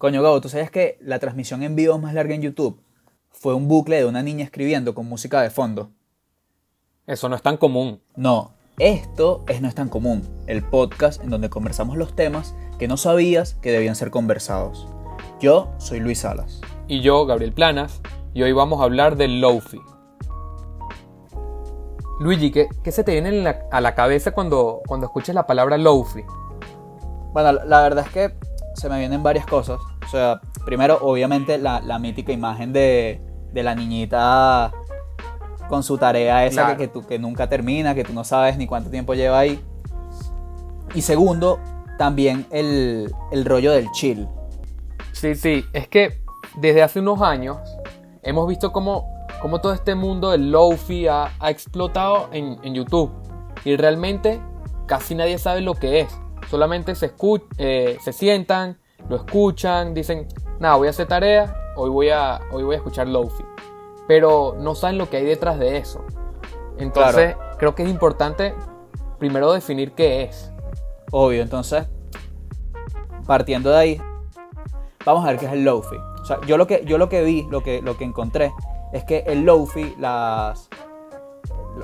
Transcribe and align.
Coño, 0.00 0.22
Gabo, 0.22 0.40
¿tú 0.40 0.48
sabes 0.48 0.70
que 0.70 0.96
la 1.02 1.18
transmisión 1.18 1.62
en 1.62 1.76
vivo 1.76 1.98
más 1.98 2.14
larga 2.14 2.34
en 2.34 2.40
YouTube 2.40 2.80
fue 3.28 3.52
un 3.52 3.68
bucle 3.68 3.98
de 3.98 4.06
una 4.06 4.22
niña 4.22 4.44
escribiendo 4.44 4.94
con 4.94 5.06
música 5.06 5.42
de 5.42 5.50
fondo? 5.50 5.90
Eso 7.06 7.28
no 7.28 7.36
es 7.36 7.42
tan 7.42 7.58
común. 7.58 8.00
No, 8.16 8.54
esto 8.78 9.44
es 9.46 9.60
No 9.60 9.68
es 9.68 9.74
tan 9.74 9.90
común, 9.90 10.26
el 10.46 10.62
podcast 10.62 11.22
en 11.22 11.28
donde 11.28 11.50
conversamos 11.50 11.98
los 11.98 12.16
temas 12.16 12.54
que 12.78 12.88
no 12.88 12.96
sabías 12.96 13.58
que 13.60 13.72
debían 13.72 13.94
ser 13.94 14.10
conversados. 14.10 14.88
Yo 15.38 15.68
soy 15.76 16.00
Luis 16.00 16.20
Salas. 16.20 16.62
Y 16.88 17.02
yo, 17.02 17.26
Gabriel 17.26 17.52
Planas, 17.52 18.00
y 18.32 18.42
hoy 18.42 18.52
vamos 18.52 18.80
a 18.80 18.84
hablar 18.84 19.16
del 19.16 19.42
Lofi. 19.42 19.82
Luigi, 22.20 22.50
¿qué, 22.52 22.68
qué 22.82 22.90
se 22.90 23.04
te 23.04 23.12
viene 23.12 23.54
a 23.70 23.80
la 23.82 23.94
cabeza 23.94 24.32
cuando, 24.32 24.80
cuando 24.86 25.08
escuchas 25.08 25.34
la 25.34 25.46
palabra 25.46 25.76
Lofi? 25.76 26.22
Bueno, 27.34 27.52
la 27.52 27.82
verdad 27.82 28.06
es 28.06 28.12
que 28.12 28.34
se 28.74 28.88
me 28.88 28.98
vienen 28.98 29.22
varias 29.22 29.44
cosas. 29.44 29.78
O 30.10 30.12
sea, 30.12 30.40
primero, 30.64 30.98
obviamente, 31.02 31.56
la, 31.56 31.80
la 31.80 32.00
mítica 32.00 32.32
imagen 32.32 32.72
de, 32.72 33.20
de, 33.52 33.62
la 33.62 33.76
niñita 33.76 34.72
con 35.68 35.84
su 35.84 35.98
tarea 35.98 36.44
esa 36.46 36.76
que, 36.76 36.90
que, 36.90 37.00
que 37.06 37.18
nunca 37.20 37.48
termina, 37.48 37.94
que 37.94 38.02
tú 38.02 38.12
no 38.12 38.24
sabes 38.24 38.58
ni 38.58 38.66
cuánto 38.66 38.90
tiempo 38.90 39.14
lleva 39.14 39.38
ahí. 39.38 39.62
Y 40.96 41.02
segundo, 41.02 41.60
también 41.96 42.44
el, 42.50 43.14
el 43.30 43.44
rollo 43.44 43.70
del 43.70 43.88
chill. 43.92 44.26
Sí, 45.12 45.36
sí, 45.36 45.64
es 45.72 45.86
que 45.86 46.18
desde 46.56 46.82
hace 46.82 46.98
unos 46.98 47.22
años 47.22 47.58
hemos 48.24 48.48
visto 48.48 48.72
cómo, 48.72 49.06
cómo 49.40 49.60
todo 49.60 49.72
este 49.72 49.94
mundo 49.94 50.30
del 50.32 50.50
lofi 50.50 51.06
ha, 51.06 51.30
ha 51.38 51.50
explotado 51.50 52.30
en, 52.32 52.58
en, 52.64 52.74
YouTube. 52.74 53.12
Y 53.64 53.76
realmente 53.76 54.40
casi 54.86 55.14
nadie 55.14 55.38
sabe 55.38 55.60
lo 55.60 55.74
que 55.74 56.00
es. 56.00 56.18
Solamente 56.50 56.96
se, 56.96 57.12
eh, 57.58 57.96
se 58.02 58.12
sientan, 58.12 58.80
lo 59.10 59.16
escuchan, 59.16 59.92
dicen, 59.92 60.28
nada, 60.60 60.76
voy 60.76 60.86
a 60.86 60.90
hacer 60.90 61.08
tarea, 61.08 61.72
hoy 61.74 61.90
voy 61.90 62.10
a, 62.10 62.40
hoy 62.52 62.62
voy 62.62 62.74
a 62.74 62.78
escuchar 62.78 63.08
lofi. 63.08 63.44
Pero 64.06 64.54
no 64.56 64.76
saben 64.76 64.98
lo 64.98 65.10
que 65.10 65.16
hay 65.16 65.24
detrás 65.24 65.58
de 65.58 65.78
eso. 65.78 66.04
Entonces, 66.78 67.34
creo 67.58 67.74
que 67.74 67.82
es 67.82 67.88
importante 67.88 68.54
primero 69.18 69.52
definir 69.52 69.92
qué 69.92 70.22
es. 70.22 70.52
Obvio, 71.10 71.42
entonces, 71.42 71.88
partiendo 73.26 73.70
de 73.70 73.76
ahí, 73.76 74.02
vamos 75.04 75.24
a 75.24 75.30
ver 75.30 75.40
qué 75.40 75.46
es 75.46 75.52
el 75.52 75.64
lofi. 75.64 75.96
O 76.22 76.24
sea, 76.24 76.38
yo 76.46 76.56
lo 76.56 76.68
que, 76.68 76.84
yo 76.86 76.96
lo 76.96 77.08
que 77.08 77.24
vi, 77.24 77.48
lo 77.50 77.64
que, 77.64 77.82
lo 77.82 77.96
que 77.96 78.04
encontré, 78.04 78.52
es 78.92 79.02
que 79.02 79.24
el 79.26 79.42
lofi, 79.42 79.96
las, 79.98 80.68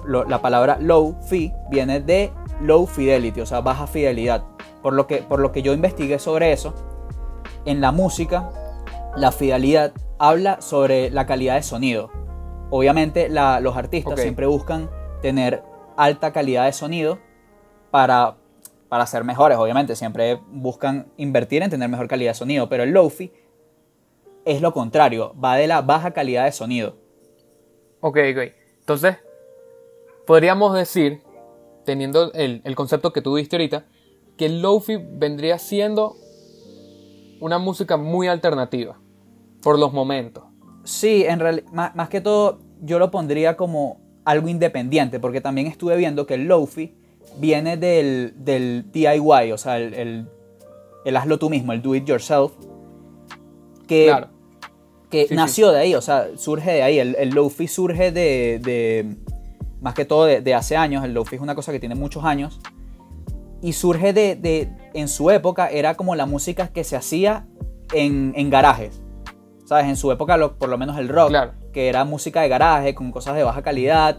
la 0.06 0.41
palabra 0.41 0.78
low 0.80 1.16
fi 1.28 1.52
viene 1.70 1.98
de 2.00 2.32
low 2.60 2.86
fidelity, 2.86 3.41
o 3.41 3.47
sea, 3.47 3.62
baja 3.62 3.88
fidelidad. 3.88 4.44
Por 4.80 4.92
lo 4.92 5.08
que, 5.08 5.19
por 5.19 5.41
lo 5.41 5.50
que 5.50 5.62
yo 5.62 5.72
investigué 5.72 6.20
sobre 6.20 6.52
eso, 6.52 6.72
en 7.67 7.81
la 7.81 7.92
música, 7.92 8.50
la 9.17 9.33
fidelidad 9.33 9.92
habla 10.19 10.61
sobre 10.61 11.11
la 11.11 11.27
calidad 11.27 11.56
de 11.56 11.62
sonido. 11.62 12.11
Obviamente 12.70 13.28
los 13.28 13.77
artistas 13.77 14.14
okay. 14.14 14.25
siempre 14.25 14.47
buscan 14.47 14.91
tener 15.20 15.62
alta 15.97 16.33
calidad 16.33 16.64
de 16.67 16.72
sonido 16.72 17.19
para, 17.91 18.37
para 18.89 19.06
ser 19.06 19.25
mejores, 19.25 19.59
obviamente. 19.59 19.97
Siempre 19.97 20.41
buscan 20.50 21.12
invertir 21.17 21.62
en 21.62 21.70
tener 21.70 21.89
mejor 21.89 22.09
calidad 22.09 22.31
de 22.31 22.34
sonido, 22.34 22.69
pero 22.69 22.83
el 22.83 22.91
lofi 22.91 23.33
es 24.44 24.62
lo 24.62 24.72
contrario, 24.72 25.34
va 25.42 25.56
de 25.56 25.67
la 25.67 25.83
baja 25.83 26.12
calidad 26.12 26.44
de 26.44 26.53
sonido. 26.53 26.97
Ok, 28.00 28.19
ok. 28.33 28.53
Entonces, 28.81 29.17
podríamos 30.27 30.75
decir, 30.75 31.22
teniendo 31.84 32.33
el, 32.33 32.62
el 32.64 32.77
concepto 32.77 33.12
que 33.12 33.22
tú 33.22 33.34
diste 33.34 33.56
ahorita, 33.56 33.87
que 34.37 34.47
el 34.47 34.62
lofi 34.62 34.98
vendría 34.98 35.59
siendo 35.59 36.17
una 37.40 37.58
música 37.58 37.96
muy 37.96 38.28
alternativa 38.28 38.98
por 39.62 39.78
los 39.78 39.92
momentos. 39.92 40.44
Sí, 40.84 41.24
en 41.26 41.40
realidad, 41.40 41.66
más, 41.72 41.94
más, 41.94 42.08
que 42.08 42.20
todo, 42.20 42.60
yo 42.82 42.98
lo 42.98 43.10
pondría 43.10 43.56
como 43.56 44.00
algo 44.24 44.48
independiente, 44.48 45.20
porque 45.20 45.41
también 45.41 45.66
estuve 45.66 45.96
viendo 45.96 46.26
que 46.26 46.34
el 46.34 46.46
lofi 46.46 46.94
viene 47.38 47.76
del, 47.76 48.34
del 48.36 48.91
DIY, 48.92 49.52
o 49.52 49.58
sea, 49.58 49.78
el, 49.78 49.94
el, 49.94 50.28
el, 51.04 51.16
hazlo 51.16 51.38
tú 51.38 51.50
mismo, 51.50 51.72
el 51.72 51.82
do 51.82 51.94
it 51.94 52.04
yourself, 52.04 52.52
que, 53.86 54.06
claro. 54.06 54.28
que 55.10 55.28
sí, 55.28 55.34
nació 55.34 55.69
sí. 55.69 55.75
de 55.75 55.80
ahí, 55.80 55.94
o 55.94 56.00
sea, 56.00 56.28
surge 56.36 56.72
de 56.72 56.82
ahí. 56.82 56.98
El, 56.98 57.16
el 57.16 57.30
lofi 57.30 57.69
surge 57.69 58.12
de, 58.12 58.60
de, 58.62 59.16
más 59.80 59.94
que 59.94 60.04
todo, 60.04 60.25
de, 60.25 60.41
de 60.41 60.54
hace 60.54 60.76
años. 60.76 61.04
El 61.04 61.14
lofi 61.14 61.36
es 61.36 61.42
una 61.42 61.54
cosa 61.54 61.72
que 61.72 61.80
tiene 61.80 61.94
muchos 61.94 62.25
años 62.25 62.60
y 63.62 63.72
surge 63.72 64.12
de, 64.12 64.36
de, 64.36 64.69
en 64.96 65.08
su 65.08 65.30
época, 65.30 65.68
era 65.68 65.94
como 65.94 66.14
la 66.14 66.26
música 66.26 66.68
que 66.68 66.84
se 66.84 66.96
hacía 66.96 67.46
en, 67.92 68.32
en 68.36 68.50
garajes. 68.50 69.02
¿Sabes? 69.64 69.86
En 69.86 69.96
su 69.96 70.10
época, 70.12 70.36
lo, 70.36 70.58
por 70.58 70.68
lo 70.68 70.78
menos 70.78 70.96
el 70.98 71.08
rock, 71.08 71.28
claro. 71.28 71.52
que 71.72 71.88
era 71.88 72.04
música 72.04 72.40
de 72.40 72.48
garaje, 72.48 72.94
con 72.94 73.10
cosas 73.10 73.34
de 73.34 73.42
baja 73.42 73.62
calidad, 73.62 74.18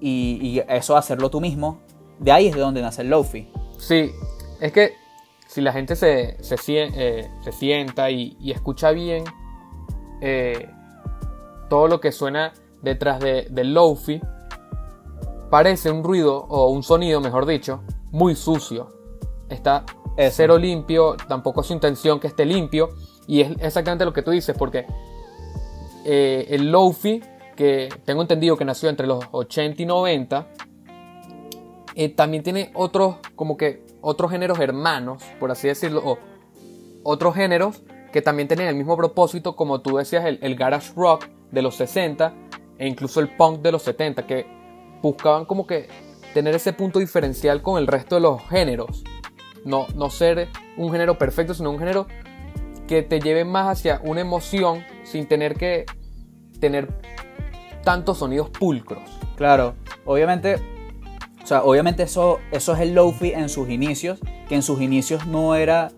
y, 0.00 0.38
y, 0.40 0.62
eso 0.68 0.96
hacerlo 0.96 1.30
tú 1.30 1.40
mismo, 1.40 1.80
de 2.18 2.32
ahí 2.32 2.46
es 2.46 2.54
de 2.54 2.60
donde 2.60 2.80
nace 2.80 3.02
el 3.02 3.10
lofi. 3.10 3.50
Sí, 3.78 4.12
es 4.60 4.72
que 4.72 4.92
si 5.46 5.60
la 5.60 5.72
gente 5.72 5.96
se, 5.96 6.42
se, 6.42 6.56
eh, 6.68 7.30
se 7.42 7.52
sienta 7.52 8.10
y, 8.10 8.36
y, 8.40 8.52
escucha 8.52 8.90
bien 8.92 9.24
eh, 10.20 10.68
todo 11.68 11.88
lo 11.88 12.00
que 12.00 12.12
suena 12.12 12.52
detrás 12.82 13.20
de, 13.20 13.48
del 13.50 13.74
lofi, 13.74 14.20
parece 15.50 15.90
un 15.90 16.02
ruido, 16.02 16.44
o 16.48 16.68
un 16.70 16.82
sonido, 16.82 17.20
mejor 17.20 17.46
dicho, 17.46 17.82
muy 18.10 18.34
sucio. 18.36 18.88
Está 19.48 19.84
Eso. 20.16 20.36
cero 20.36 20.58
limpio, 20.58 21.16
tampoco 21.28 21.60
es 21.60 21.66
su 21.66 21.72
intención 21.72 22.20
que 22.20 22.26
esté 22.26 22.44
limpio. 22.44 22.90
Y 23.26 23.40
es 23.40 23.50
exactamente 23.60 24.04
lo 24.04 24.12
que 24.12 24.22
tú 24.22 24.30
dices, 24.30 24.56
porque 24.56 24.86
eh, 26.04 26.46
el 26.50 26.70
Lofi, 26.70 27.22
que 27.56 27.88
tengo 28.04 28.22
entendido 28.22 28.56
que 28.56 28.64
nació 28.64 28.88
entre 28.88 29.06
los 29.06 29.24
80 29.30 29.82
y 29.82 29.86
90, 29.86 30.48
eh, 31.94 32.08
también 32.10 32.42
tiene 32.42 32.70
otros, 32.74 33.16
como 33.34 33.56
que 33.56 33.84
otros 34.00 34.30
géneros 34.30 34.58
hermanos, 34.58 35.22
por 35.40 35.50
así 35.50 35.68
decirlo, 35.68 36.02
o 36.04 36.18
otros 37.02 37.34
géneros 37.34 37.82
que 38.12 38.20
también 38.22 38.48
tienen 38.48 38.68
el 38.68 38.74
mismo 38.74 38.96
propósito, 38.96 39.56
como 39.56 39.80
tú 39.80 39.96
decías, 39.96 40.24
el, 40.24 40.38
el 40.42 40.56
garage 40.56 40.92
rock 40.94 41.26
de 41.50 41.62
los 41.62 41.76
60 41.76 42.34
e 42.78 42.88
incluso 42.88 43.20
el 43.20 43.34
punk 43.36 43.60
de 43.60 43.72
los 43.72 43.82
70, 43.82 44.26
que 44.26 44.46
buscaban 45.02 45.44
como 45.46 45.66
que 45.66 45.88
tener 46.32 46.54
ese 46.54 46.72
punto 46.72 46.98
diferencial 46.98 47.62
con 47.62 47.78
el 47.78 47.86
resto 47.86 48.16
de 48.16 48.20
los 48.20 48.42
géneros. 48.48 49.04
No, 49.64 49.86
no 49.94 50.10
ser 50.10 50.48
un 50.76 50.90
género 50.92 51.16
perfecto, 51.18 51.54
sino 51.54 51.70
un 51.70 51.78
género 51.78 52.06
que 52.86 53.02
te 53.02 53.20
lleve 53.20 53.44
más 53.44 53.78
hacia 53.78 54.00
una 54.04 54.20
emoción 54.20 54.84
sin 55.04 55.26
tener 55.26 55.54
que 55.54 55.86
tener 56.60 56.88
tantos 57.82 58.18
sonidos 58.18 58.50
pulcros. 58.50 59.02
Claro, 59.36 59.74
obviamente, 60.04 60.56
o 61.42 61.46
sea, 61.46 61.62
obviamente 61.62 62.02
eso, 62.02 62.38
eso 62.52 62.74
es 62.74 62.80
el 62.80 62.94
lofi 62.94 63.32
en 63.32 63.48
sus 63.48 63.68
inicios, 63.68 64.20
que 64.48 64.54
en 64.54 64.62
sus 64.62 64.80
inicios 64.80 65.26
no 65.26 65.54
era, 65.54 65.90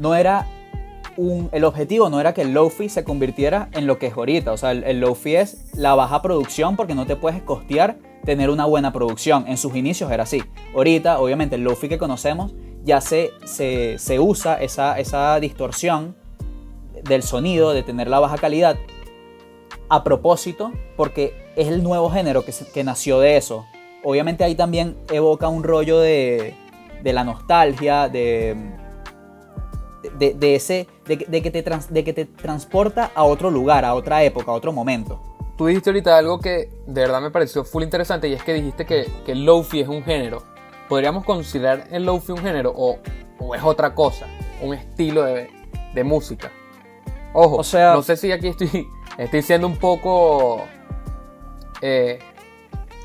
no 0.00 0.14
era 0.14 0.46
un, 1.16 1.50
el 1.52 1.64
objetivo 1.64 2.08
no 2.08 2.20
era 2.20 2.32
que 2.32 2.42
el 2.42 2.54
lofi 2.54 2.88
se 2.88 3.04
convirtiera 3.04 3.68
en 3.72 3.86
lo 3.86 3.98
que 3.98 4.06
es 4.06 4.14
ahorita, 4.16 4.52
o 4.52 4.56
sea, 4.56 4.72
el, 4.72 4.84
el 4.84 5.00
lofi 5.00 5.36
es 5.36 5.72
la 5.74 5.94
baja 5.94 6.22
producción 6.22 6.76
porque 6.76 6.94
no 6.94 7.06
te 7.06 7.16
puedes 7.16 7.42
costear 7.42 7.98
tener 8.24 8.50
una 8.50 8.66
buena 8.66 8.92
producción. 8.92 9.44
En 9.48 9.56
sus 9.56 9.74
inicios 9.74 10.10
era 10.10 10.22
así. 10.22 10.42
Ahorita, 10.74 11.18
obviamente, 11.20 11.56
el 11.56 11.64
lofi 11.64 11.88
que 11.88 11.98
conocemos 11.98 12.54
ya 12.84 13.00
se, 13.00 13.32
se, 13.44 13.98
se 13.98 14.18
usa 14.18 14.60
esa, 14.62 14.98
esa, 14.98 15.38
distorsión 15.40 16.16
del 17.04 17.22
sonido, 17.22 17.72
de 17.72 17.82
tener 17.82 18.08
la 18.08 18.20
baja 18.20 18.38
calidad, 18.38 18.76
a 19.88 20.04
propósito, 20.04 20.72
porque 20.96 21.52
es 21.56 21.68
el 21.68 21.82
nuevo 21.82 22.10
género 22.10 22.44
que, 22.44 22.52
que 22.72 22.84
nació 22.84 23.20
de 23.20 23.36
eso. 23.36 23.66
Obviamente 24.04 24.44
ahí 24.44 24.54
también 24.54 24.96
evoca 25.10 25.48
un 25.48 25.62
rollo 25.62 26.00
de, 26.00 26.54
de 27.02 27.12
la 27.12 27.24
nostalgia, 27.24 28.08
de, 28.08 28.56
de, 30.18 30.34
de 30.34 30.54
ese, 30.54 30.88
de, 31.06 31.42
que 31.42 31.50
te 31.50 31.62
trans, 31.62 31.92
de 31.92 32.04
que 32.04 32.12
te 32.12 32.24
transporta 32.24 33.10
a 33.14 33.24
otro 33.24 33.50
lugar, 33.50 33.84
a 33.84 33.94
otra 33.94 34.22
época, 34.24 34.50
a 34.50 34.54
otro 34.54 34.72
momento. 34.72 35.20
Tú 35.56 35.66
dijiste 35.66 35.90
ahorita 35.90 36.16
algo 36.16 36.40
que 36.40 36.70
de 36.86 37.00
verdad 37.02 37.20
me 37.20 37.30
pareció 37.30 37.64
full 37.64 37.82
interesante 37.82 38.28
y 38.28 38.32
es 38.32 38.42
que 38.42 38.54
dijiste 38.54 38.86
que, 38.86 39.06
que 39.24 39.34
lofi 39.34 39.80
es 39.80 39.88
un 39.88 40.02
género. 40.02 40.51
¿Podríamos 40.92 41.24
considerar 41.24 41.88
el 41.90 42.04
lofi 42.04 42.32
un 42.32 42.38
género 42.40 42.70
o, 42.76 42.98
o 43.38 43.54
es 43.54 43.62
otra 43.62 43.94
cosa? 43.94 44.26
Un 44.60 44.74
estilo 44.74 45.22
de, 45.22 45.48
de, 45.94 46.04
música. 46.04 46.52
Ojo, 47.32 47.56
o 47.56 47.64
sea, 47.64 47.94
no 47.94 48.02
sé 48.02 48.14
si 48.18 48.30
aquí 48.30 48.48
estoy, 48.48 48.86
estoy 49.16 49.40
siendo 49.40 49.66
un 49.66 49.78
poco 49.78 50.66
eh, 51.80 52.18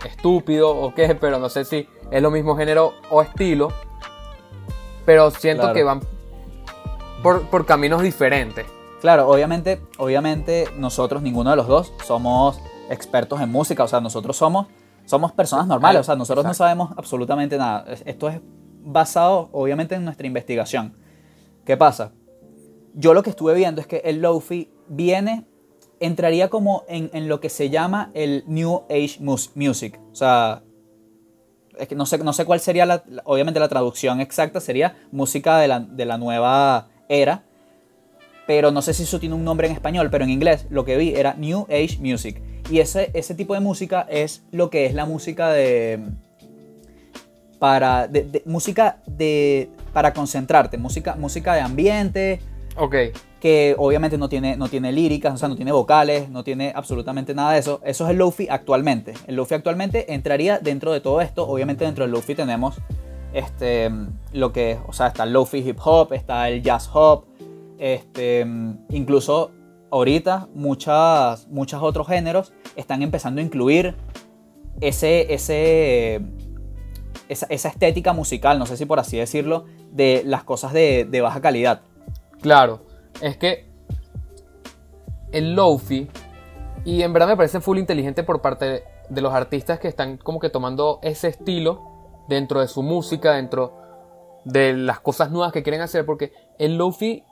estúpido 0.05 0.69
o 0.69 0.93
qué, 0.93 1.15
pero 1.15 1.39
no 1.39 1.47
sé 1.47 1.63
si 1.63 1.87
es 2.11 2.21
lo 2.21 2.29
mismo 2.29 2.57
género 2.57 2.91
o 3.09 3.21
estilo. 3.21 3.69
Pero 5.05 5.31
siento 5.31 5.61
claro. 5.61 5.73
que 5.73 5.83
van 5.83 6.01
por, 7.23 7.47
por 7.47 7.65
caminos 7.65 8.01
diferentes. 8.01 8.65
Claro, 8.99 9.29
obviamente, 9.29 9.81
obviamente 9.97 10.65
nosotros, 10.75 11.21
ninguno 11.21 11.51
de 11.51 11.55
los 11.55 11.67
dos, 11.67 11.93
somos 12.05 12.59
expertos 12.89 13.39
en 13.39 13.49
música, 13.49 13.85
o 13.85 13.87
sea, 13.87 14.01
nosotros 14.01 14.35
somos, 14.35 14.67
somos 15.07 15.31
personas 15.31 15.65
normales, 15.65 16.01
o 16.01 16.03
sea, 16.03 16.15
nosotros 16.15 16.43
Exacto. 16.45 16.63
no 16.63 16.67
sabemos 16.67 16.93
absolutamente 16.97 17.57
nada. 17.57 17.85
Esto 18.05 18.29
es 18.29 18.39
basado, 18.83 19.49
obviamente, 19.53 19.95
en 19.95 20.05
nuestra 20.05 20.27
investigación. 20.27 20.95
¿Qué 21.65 21.75
pasa? 21.77 22.11
yo 22.99 23.13
lo 23.13 23.21
que 23.21 23.29
estuve 23.29 23.53
viendo 23.53 23.79
es 23.81 23.85
que 23.87 23.97
el 24.05 24.21
Lofi 24.21 24.71
viene, 24.87 25.45
entraría 25.99 26.49
como 26.49 26.83
en, 26.87 27.09
en 27.13 27.27
lo 27.27 27.39
que 27.39 27.49
se 27.49 27.69
llama 27.69 28.09
el 28.15 28.43
New 28.47 28.83
Age 28.89 29.17
mus- 29.19 29.51
Music. 29.55 29.99
O 30.11 30.15
sea, 30.15 30.63
es 31.77 31.87
que 31.87 31.93
no 31.95 32.05
sé, 32.07 32.17
no 32.17 32.33
sé 32.33 32.43
cuál 32.45 32.59
sería, 32.59 32.85
la- 32.87 33.03
obviamente 33.25 33.59
la 33.59 33.67
traducción 33.67 34.19
exacta 34.19 34.59
sería 34.59 34.95
música 35.11 35.59
de 35.59 35.67
la, 35.67 35.79
de 35.81 36.05
la 36.05 36.17
nueva 36.17 36.87
era, 37.07 37.43
pero 38.47 38.71
no 38.71 38.81
sé 38.81 38.93
si 38.95 39.03
eso 39.03 39.19
tiene 39.19 39.35
un 39.35 39.43
nombre 39.43 39.67
en 39.67 39.73
español, 39.73 40.09
pero 40.09 40.23
en 40.23 40.31
inglés 40.31 40.65
lo 40.71 40.83
que 40.83 40.97
vi 40.97 41.13
era 41.13 41.35
New 41.35 41.67
Age 41.69 41.99
Music. 42.01 42.41
Y 42.69 42.79
ese, 42.79 43.11
ese 43.13 43.33
tipo 43.35 43.53
de 43.53 43.59
música 43.59 44.05
es 44.09 44.43
lo 44.51 44.69
que 44.69 44.85
es 44.85 44.93
la 44.93 45.05
música 45.05 45.49
de... 45.51 45.99
Para, 47.59 48.07
de, 48.07 48.23
de- 48.23 48.43
música 48.45 48.97
de, 49.07 49.69
para 49.91 50.13
concentrarte, 50.13 50.77
música, 50.77 51.15
música 51.15 51.55
de 51.55 51.61
ambiente, 51.61 52.39
Ok, 52.75 52.95
que 53.39 53.73
obviamente 53.79 54.19
no 54.19 54.29
tiene, 54.29 54.55
no 54.55 54.67
tiene 54.69 54.91
líricas, 54.91 55.33
o 55.33 55.37
sea, 55.37 55.49
no 55.49 55.55
tiene 55.55 55.71
vocales, 55.71 56.29
no 56.29 56.43
tiene 56.43 56.71
absolutamente 56.75 57.33
nada 57.33 57.53
de 57.53 57.59
eso. 57.59 57.81
Eso 57.83 58.05
es 58.05 58.11
el 58.11 58.17
Lofi 58.17 58.47
actualmente. 58.47 59.15
El 59.25 59.35
Lofi 59.37 59.55
actualmente 59.55 60.13
entraría 60.13 60.59
dentro 60.59 60.91
de 60.91 60.99
todo 61.01 61.19
esto. 61.21 61.47
Obviamente 61.47 61.83
dentro 61.85 62.03
del 62.03 62.11
Lofi 62.11 62.35
tenemos 62.35 62.75
este, 63.33 63.89
lo 64.33 64.53
que, 64.53 64.77
o 64.85 64.93
sea, 64.93 65.07
está 65.07 65.23
el 65.23 65.33
Lofi 65.33 65.57
hip 65.67 65.79
hop, 65.83 66.13
está 66.13 66.49
el 66.49 66.61
jazz 66.61 66.87
hop, 66.93 67.25
este, 67.79 68.45
incluso 68.89 69.49
ahorita 69.91 70.47
muchas, 70.53 71.47
muchos 71.47 71.81
otros 71.81 72.07
géneros 72.07 72.53
están 72.75 73.01
empezando 73.01 73.41
a 73.41 73.43
incluir 73.43 73.95
ese, 74.81 75.33
ese, 75.33 76.21
esa, 77.29 77.45
esa 77.49 77.69
estética 77.69 78.13
musical, 78.13 78.59
no 78.59 78.65
sé 78.65 78.77
si 78.77 78.85
por 78.85 78.99
así 78.99 79.17
decirlo, 79.17 79.65
de 79.91 80.23
las 80.25 80.43
cosas 80.43 80.73
de, 80.73 81.19
baja 81.21 81.41
calidad. 81.41 81.81
claro. 82.41 82.85
Es 83.21 83.35
que 83.35 83.65
el 85.31 85.55
Lofi, 85.55 86.07
y 86.85 87.01
en 87.01 87.11
verdad 87.11 87.27
me 87.27 87.35
parece 87.35 87.59
full 87.59 87.79
inteligente 87.79 88.23
por 88.23 88.41
parte 88.41 88.83
de 89.09 89.21
los 89.21 89.33
artistas 89.33 89.79
que 89.79 89.87
están 89.87 90.17
como 90.17 90.39
que 90.39 90.49
tomando 90.49 90.99
ese 91.01 91.29
estilo 91.29 91.81
dentro 92.29 92.61
de 92.61 92.67
su 92.67 92.83
música, 92.83 93.33
dentro 93.33 93.73
de 94.45 94.73
las 94.73 94.99
cosas 94.99 95.31
nuevas 95.31 95.51
que 95.51 95.63
quieren 95.63 95.81
hacer, 95.81 96.05
porque 96.05 96.31
el 96.59 96.77
Lofi 96.77 97.23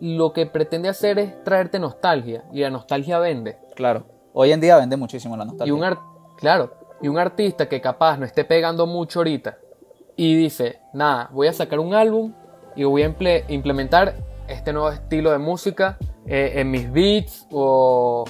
lo 0.00 0.32
que 0.32 0.46
pretende 0.46 0.88
hacer 0.88 1.18
es 1.18 1.42
traerte 1.44 1.78
nostalgia, 1.78 2.44
y 2.52 2.60
la 2.60 2.70
nostalgia 2.70 3.18
vende. 3.18 3.58
Claro. 3.74 4.06
Hoy 4.32 4.52
en 4.52 4.60
día 4.60 4.76
vende 4.76 4.96
muchísimo 4.96 5.36
la 5.36 5.44
nostalgia. 5.44 5.68
Y 5.68 5.76
un 5.76 5.84
ar- 5.84 5.98
claro, 6.36 6.72
y 7.00 7.08
un 7.08 7.18
artista 7.18 7.68
que 7.68 7.80
capaz 7.80 8.18
no 8.18 8.24
esté 8.26 8.44
pegando 8.44 8.86
mucho 8.86 9.20
ahorita 9.20 9.58
y 10.16 10.34
dice, 10.36 10.80
nada, 10.92 11.28
voy 11.32 11.46
a 11.48 11.52
sacar 11.52 11.78
un 11.78 11.94
álbum 11.94 12.32
y 12.76 12.84
voy 12.84 13.02
a 13.02 13.08
imple- 13.08 13.44
implementar 13.48 14.14
este 14.48 14.72
nuevo 14.72 14.90
estilo 14.90 15.30
de 15.30 15.38
música 15.38 15.96
eh, 16.26 16.52
en 16.56 16.70
mis 16.70 16.90
beats 16.92 17.46
o, 17.52 18.24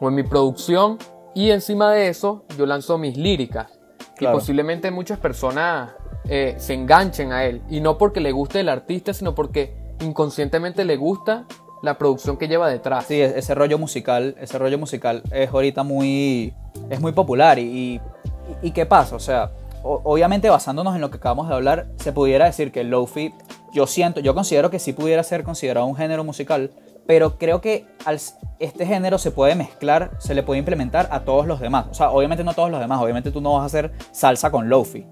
o 0.00 0.08
en 0.08 0.14
mi 0.14 0.22
producción 0.22 0.98
y 1.34 1.50
encima 1.50 1.90
de 1.92 2.08
eso 2.08 2.44
yo 2.58 2.66
lanzo 2.66 2.98
mis 2.98 3.16
líricas 3.16 3.78
Claro. 4.16 4.36
y 4.36 4.38
posiblemente 4.40 4.90
muchas 4.90 5.18
personas 5.18 5.92
eh, 6.28 6.54
se 6.58 6.74
enganchen 6.74 7.32
a 7.32 7.44
él 7.44 7.62
y 7.68 7.80
no 7.80 7.96
porque 7.98 8.20
le 8.20 8.30
guste 8.32 8.60
el 8.60 8.68
artista 8.68 9.12
sino 9.14 9.34
porque 9.34 9.74
inconscientemente 10.02 10.84
le 10.84 10.96
gusta 10.96 11.44
la 11.82 11.98
producción 11.98 12.36
que 12.36 12.48
lleva 12.48 12.68
detrás. 12.68 13.06
Sí, 13.06 13.14
e- 13.20 13.38
ese 13.38 13.54
rollo 13.54 13.78
musical, 13.78 14.36
ese 14.40 14.58
rollo 14.58 14.78
musical 14.78 15.22
es 15.32 15.50
ahorita 15.50 15.82
muy, 15.82 16.54
es 16.90 17.00
muy 17.00 17.12
popular 17.12 17.58
y, 17.58 17.62
y, 17.64 18.00
y 18.62 18.70
¿qué 18.72 18.86
pasa? 18.86 19.16
O 19.16 19.20
sea, 19.20 19.50
o- 19.82 20.00
obviamente 20.04 20.48
basándonos 20.48 20.94
en 20.94 21.00
lo 21.00 21.10
que 21.10 21.16
acabamos 21.16 21.48
de 21.48 21.54
hablar, 21.54 21.86
se 21.96 22.12
pudiera 22.12 22.44
decir 22.46 22.70
que 22.70 22.80
el 22.82 22.90
lofi, 22.90 23.34
yo 23.72 23.86
siento, 23.86 24.20
yo 24.20 24.34
considero 24.34 24.70
que 24.70 24.78
sí 24.78 24.92
pudiera 24.92 25.22
ser 25.24 25.42
considerado 25.44 25.86
un 25.86 25.96
género 25.96 26.22
musical, 26.24 26.70
pero 27.06 27.36
creo 27.36 27.60
que 27.60 27.86
al 28.04 28.20
este 28.60 28.86
género 28.86 29.18
se 29.18 29.32
puede 29.32 29.56
mezclar, 29.56 30.12
se 30.18 30.34
le 30.36 30.44
puede 30.44 30.58
implementar 30.60 31.08
a 31.10 31.20
todos 31.20 31.48
los 31.48 31.58
demás. 31.58 31.86
O 31.90 31.94
sea, 31.94 32.10
obviamente 32.10 32.44
no 32.44 32.54
todos 32.54 32.70
los 32.70 32.78
demás, 32.78 33.00
obviamente 33.02 33.32
tú 33.32 33.40
no 33.40 33.54
vas 33.54 33.62
a 33.62 33.66
hacer 33.66 33.90
salsa 34.12 34.52
con 34.52 34.68
lofi. 34.68 35.04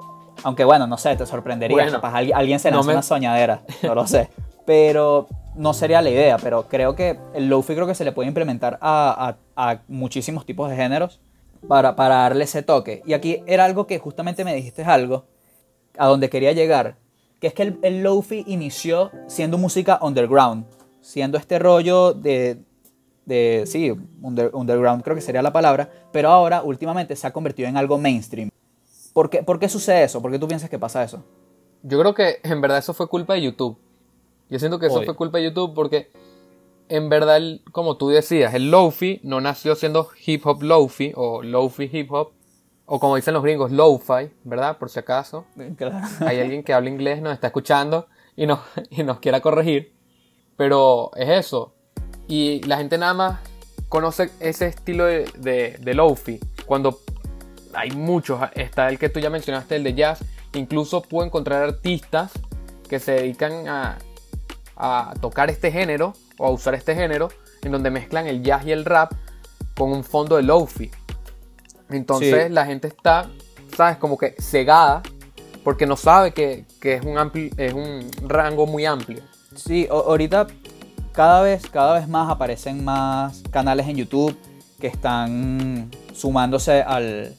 Aunque 0.44 0.62
bueno, 0.64 0.86
no 0.86 0.96
sé, 0.96 1.16
te 1.16 1.26
sorprendería, 1.26 1.76
Bueno, 1.76 1.90
capaz 1.92 2.14
alguien, 2.14 2.36
alguien 2.38 2.60
se 2.60 2.70
no 2.70 2.76
lanza 2.76 2.86
me- 2.88 2.94
una 2.94 3.02
soñadera, 3.02 3.62
no 3.82 3.94
lo 3.96 4.06
sé. 4.06 4.28
Pero 4.66 5.26
no 5.56 5.72
sería 5.74 6.00
la 6.02 6.10
idea, 6.10 6.36
pero 6.38 6.68
creo 6.68 6.94
que 6.94 7.18
el 7.34 7.48
lofi 7.48 7.74
creo 7.74 7.86
que 7.86 7.94
se 7.94 8.04
le 8.04 8.12
puede 8.12 8.28
implementar 8.28 8.78
a, 8.80 9.36
a- 9.56 9.72
a 9.72 9.82
muchísimos 9.88 10.46
tipos 10.46 10.70
de 10.70 10.76
géneros 10.76 11.20
para, 11.68 11.96
para 11.96 12.16
darle 12.16 12.44
ese 12.44 12.62
toque. 12.62 13.02
Y 13.04 13.12
aquí 13.14 13.42
era 13.46 13.64
algo 13.64 13.86
que 13.86 13.98
justamente 13.98 14.44
me 14.44 14.54
dijiste 14.54 14.82
algo, 14.84 15.24
a 15.98 16.06
donde 16.06 16.30
quería 16.30 16.52
llegar, 16.52 16.96
que 17.40 17.48
es 17.48 17.54
que 17.54 17.62
el, 17.64 17.78
el 17.82 18.02
lofi 18.02 18.44
inició 18.46 19.10
siendo 19.26 19.58
música 19.58 19.98
underground, 20.02 20.66
siendo 21.00 21.36
este 21.36 21.58
rollo 21.58 22.12
de, 22.12 22.62
de 23.26 23.64
sí, 23.66 23.92
under- 24.22 24.50
underground 24.54 25.02
creo 25.02 25.16
que 25.16 25.22
sería 25.22 25.42
la 25.42 25.52
palabra, 25.52 25.90
pero 26.12 26.28
ahora 26.30 26.62
últimamente 26.62 27.16
se 27.16 27.26
ha 27.26 27.32
convertido 27.32 27.68
en 27.68 27.76
algo 27.76 27.98
mainstream. 27.98 28.50
¿Por 29.12 29.28
qué, 29.30 29.42
por 29.42 29.58
qué 29.58 29.68
sucede 29.68 30.04
eso? 30.04 30.22
¿Por 30.22 30.30
qué 30.30 30.38
tú 30.38 30.46
piensas 30.46 30.70
que 30.70 30.78
pasa 30.78 31.02
eso? 31.02 31.24
Yo 31.82 31.98
creo 31.98 32.14
que 32.14 32.36
en 32.44 32.60
verdad 32.60 32.78
eso 32.78 32.94
fue 32.94 33.08
culpa 33.08 33.34
de 33.34 33.42
YouTube. 33.42 33.76
Yo 34.50 34.58
siento 34.58 34.78
que 34.78 34.86
eso 34.86 34.96
Obvio. 34.96 35.06
fue 35.06 35.16
culpa 35.16 35.38
de 35.38 35.44
YouTube 35.44 35.74
porque 35.74 36.10
en 36.88 37.08
verdad, 37.08 37.36
el- 37.36 37.62
como 37.72 37.96
tú 37.96 38.08
decías, 38.08 38.52
el 38.54 38.70
Lofi 38.70 39.20
no 39.22 39.40
nació 39.40 39.74
siendo 39.76 40.08
hip 40.26 40.44
hop 40.46 40.62
Lofi 40.62 41.12
o 41.14 41.42
Lofi 41.42 41.88
hip 41.92 42.10
hop 42.12 42.32
o 42.92 42.98
como 42.98 43.14
dicen 43.14 43.34
los 43.34 43.44
gringos, 43.44 43.70
Lo-Fi, 43.70 44.32
¿verdad? 44.42 44.76
Por 44.78 44.90
si 44.90 44.98
acaso. 44.98 45.44
Claro. 45.76 46.00
Hay 46.26 46.40
alguien 46.40 46.64
que 46.64 46.72
habla 46.74 46.90
inglés, 46.90 47.22
nos 47.22 47.32
está 47.32 47.46
escuchando 47.46 48.08
y 48.34 48.46
nos, 48.46 48.58
y 48.90 49.04
nos 49.04 49.20
quiera 49.20 49.40
corregir. 49.40 49.94
Pero 50.56 51.12
es 51.14 51.28
eso. 51.46 51.72
Y 52.26 52.60
la 52.64 52.78
gente 52.78 52.98
nada 52.98 53.14
más 53.14 53.40
conoce 53.88 54.30
ese 54.40 54.66
estilo 54.66 55.04
de, 55.04 55.30
de, 55.38 55.76
de 55.80 55.94
Lo-Fi. 55.94 56.40
Cuando 56.66 56.98
hay 57.74 57.92
muchos, 57.92 58.40
está 58.56 58.88
el 58.88 58.98
que 58.98 59.08
tú 59.08 59.20
ya 59.20 59.30
mencionaste, 59.30 59.76
el 59.76 59.84
de 59.84 59.94
jazz. 59.94 60.24
Incluso 60.54 61.00
puedo 61.00 61.24
encontrar 61.24 61.62
artistas 61.62 62.32
que 62.88 62.98
se 62.98 63.12
dedican 63.12 63.68
a, 63.68 63.98
a 64.80 65.12
tocar 65.20 65.50
este 65.50 65.70
género 65.70 66.14
o 66.38 66.46
a 66.46 66.50
usar 66.50 66.74
este 66.74 66.94
género 66.94 67.28
en 67.62 67.72
donde 67.72 67.90
mezclan 67.90 68.26
el 68.26 68.42
jazz 68.42 68.64
y 68.66 68.72
el 68.72 68.84
rap 68.84 69.12
con 69.76 69.92
un 69.92 70.02
fondo 70.04 70.36
de 70.36 70.42
Lo-Fi. 70.42 70.90
Entonces 71.90 72.46
Sí. 72.46 72.52
la 72.52 72.66
gente 72.66 72.88
está, 72.88 73.28
¿sabes? 73.76 73.96
Como 73.98 74.16
que 74.16 74.34
cegada 74.38 75.02
porque 75.64 75.86
no 75.86 75.96
sabe 75.96 76.32
que, 76.32 76.64
que 76.80 76.94
es, 76.94 77.04
un 77.04 77.16
ampli- 77.16 77.52
es 77.58 77.72
un 77.74 78.10
rango 78.28 78.66
muy 78.66 78.86
amplio. 78.86 79.20
Sí, 79.54 79.86
o- 79.90 79.96
ahorita 80.10 80.46
cada 81.12 81.42
vez, 81.42 81.66
cada 81.68 81.94
vez 81.98 82.08
más 82.08 82.30
aparecen 82.30 82.84
más 82.84 83.42
canales 83.50 83.86
en 83.88 83.96
YouTube 83.96 84.36
que 84.80 84.86
están 84.86 85.90
sumándose 86.14 86.82
al, 86.82 87.34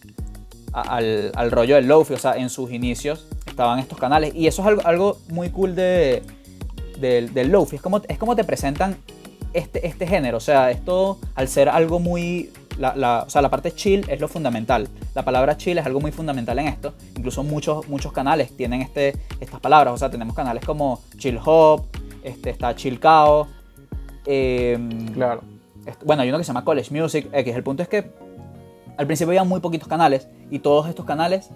al, 0.74 1.31
al 1.36 1.51
rollo 1.51 1.75
del 1.75 1.88
Lofi. 1.88 2.13
O 2.13 2.19
sea, 2.19 2.36
en 2.36 2.50
sus 2.50 2.71
inicios 2.71 3.25
estaban 3.48 3.79
estos 3.79 3.98
canales. 3.98 4.36
Y 4.36 4.45
eso 4.48 4.62
es 4.62 4.67
algo, 4.67 4.81
algo 4.86 5.17
muy 5.29 5.50
cool 5.50 5.74
de, 5.74 6.21
del, 7.01 7.34
del 7.34 7.50
Lofi. 7.51 7.75
Es 7.77 7.81
como, 7.81 8.01
es 8.08 8.17
como 8.17 8.36
te 8.36 8.43
presentan 8.43 8.96
este, 9.53 9.86
este 9.88 10.08
género. 10.08 10.38
O 10.38 10.41
sea, 10.41 10.72
esto 10.72 11.20
al 11.36 11.48
ser 11.48 11.67
algo 11.70 12.00
muy... 12.00 12.51
La, 12.77 12.96
la- 12.96 13.24
o 13.27 13.29
sea, 13.29 13.41
la 13.41 13.50
parte 13.50 13.74
chill 13.74 14.05
es 14.10 14.22
lo 14.22 14.27
fundamental. 14.29 14.88
La 15.13 15.24
palabra 15.25 15.58
chill 15.58 15.77
es 15.77 15.86
algo 15.86 16.00
muy 16.00 16.12
fundamental 16.13 16.58
en 16.60 16.67
esto. 16.67 16.93
Incluso 17.17 17.43
muchos, 17.43 17.88
muchos 17.89 18.13
canales 18.13 18.55
tienen 18.55 18.81
este, 18.81 19.13
estas 19.41 19.60
palabras. 19.60 19.93
O 19.93 19.98
sea, 19.98 20.10
tenemos 20.10 20.36
canales 20.36 20.63
como 20.65 21.01
Chill 21.17 21.38
Hop, 21.43 21.84
este, 22.24 22.50
está 22.51 22.74
Chill 22.75 22.98
Cao. 23.00 23.48
em, 24.25 25.08
Claro. 25.13 25.41
bueno, 26.05 26.22
hay 26.24 26.29
uno 26.29 26.38
que 26.38 26.43
se 26.43 26.50
llama 26.50 26.63
College 26.63 26.93
Music. 26.98 27.27
X. 27.31 27.55
El 27.55 27.63
punto 27.63 27.84
es 27.84 27.89
que 27.89 28.10
al 28.98 29.05
principio 29.08 29.31
había 29.31 29.43
muy 29.43 29.60
poquitos 29.60 29.88
canales 29.88 30.27
y 30.50 30.60
todos 30.60 30.88
estos 30.88 31.05
canales 31.05 31.50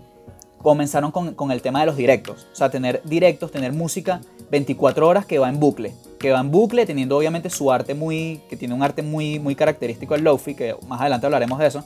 comenzaron 0.66 1.12
con, 1.12 1.36
con 1.36 1.52
el 1.52 1.62
tema 1.62 1.82
de 1.82 1.86
los 1.86 1.96
directos. 1.96 2.48
O 2.52 2.56
sea, 2.56 2.72
tener 2.72 3.04
directos, 3.06 3.52
tener 3.52 3.72
música 3.72 4.20
24 4.50 5.08
horas 5.08 5.28
que 5.28 5.38
va 5.38 5.48
en 5.48 5.60
bucle. 5.60 5.94
Que 6.18 6.32
va 6.32 6.40
en 6.40 6.50
bucle 6.50 6.88
teniendo 6.88 7.16
obviamente 7.16 7.52
su 7.52 7.72
arte 7.72 7.94
muy, 7.94 8.42
que 8.50 8.58
tiene 8.58 8.74
un 8.74 8.82
arte 8.82 9.04
muy, 9.04 9.38
muy 9.38 9.54
característico 9.54 10.16
del 10.16 10.24
Lofi, 10.24 10.56
que 10.56 10.76
más 10.88 11.02
adelante 11.02 11.28
hablaremos 11.28 11.60
de 11.60 11.68
eso. 11.68 11.84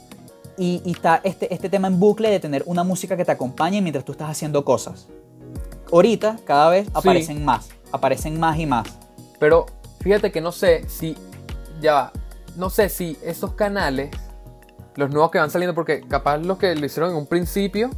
Y, 0.58 0.82
y 0.86 0.92
está 0.92 1.20
este, 1.26 1.54
este 1.54 1.68
tema 1.68 1.90
en 1.90 2.00
bucle 2.00 2.30
de 2.30 2.40
tener 2.40 2.64
una 2.68 2.86
música 2.86 3.18
que 3.18 3.26
te 3.26 3.34
acompañe 3.34 3.82
mientras 3.82 4.06
tú 4.06 4.14
estás 4.14 4.30
haciendo 4.30 4.64
cosas. 4.64 5.08
Ahorita 5.92 6.38
cada 6.46 6.70
vez 6.70 6.88
aparecen 6.94 7.44
más, 7.44 7.68
aparecen 7.92 8.40
más 8.40 8.58
y 8.60 8.66
más. 8.66 8.88
Pero 9.42 9.66
fíjate 10.00 10.32
que 10.32 10.40
no 10.40 10.54
sé 10.54 10.88
si. 10.88 11.18
Ya. 11.82 12.14
No 12.56 12.70
sé 12.70 12.88
si 12.88 13.18
esos 13.24 13.56
canales, 13.56 14.10
los 14.96 15.10
nuevos 15.10 15.32
que 15.32 15.38
van 15.38 15.52
saliendo, 15.52 15.76
porque 15.76 16.00
capaz 16.00 16.38
los 16.38 16.58
que 16.58 16.74
lo 16.76 16.86
hicieron 16.86 17.12
en 17.12 17.18
un 17.18 17.26
principio, 17.26 17.90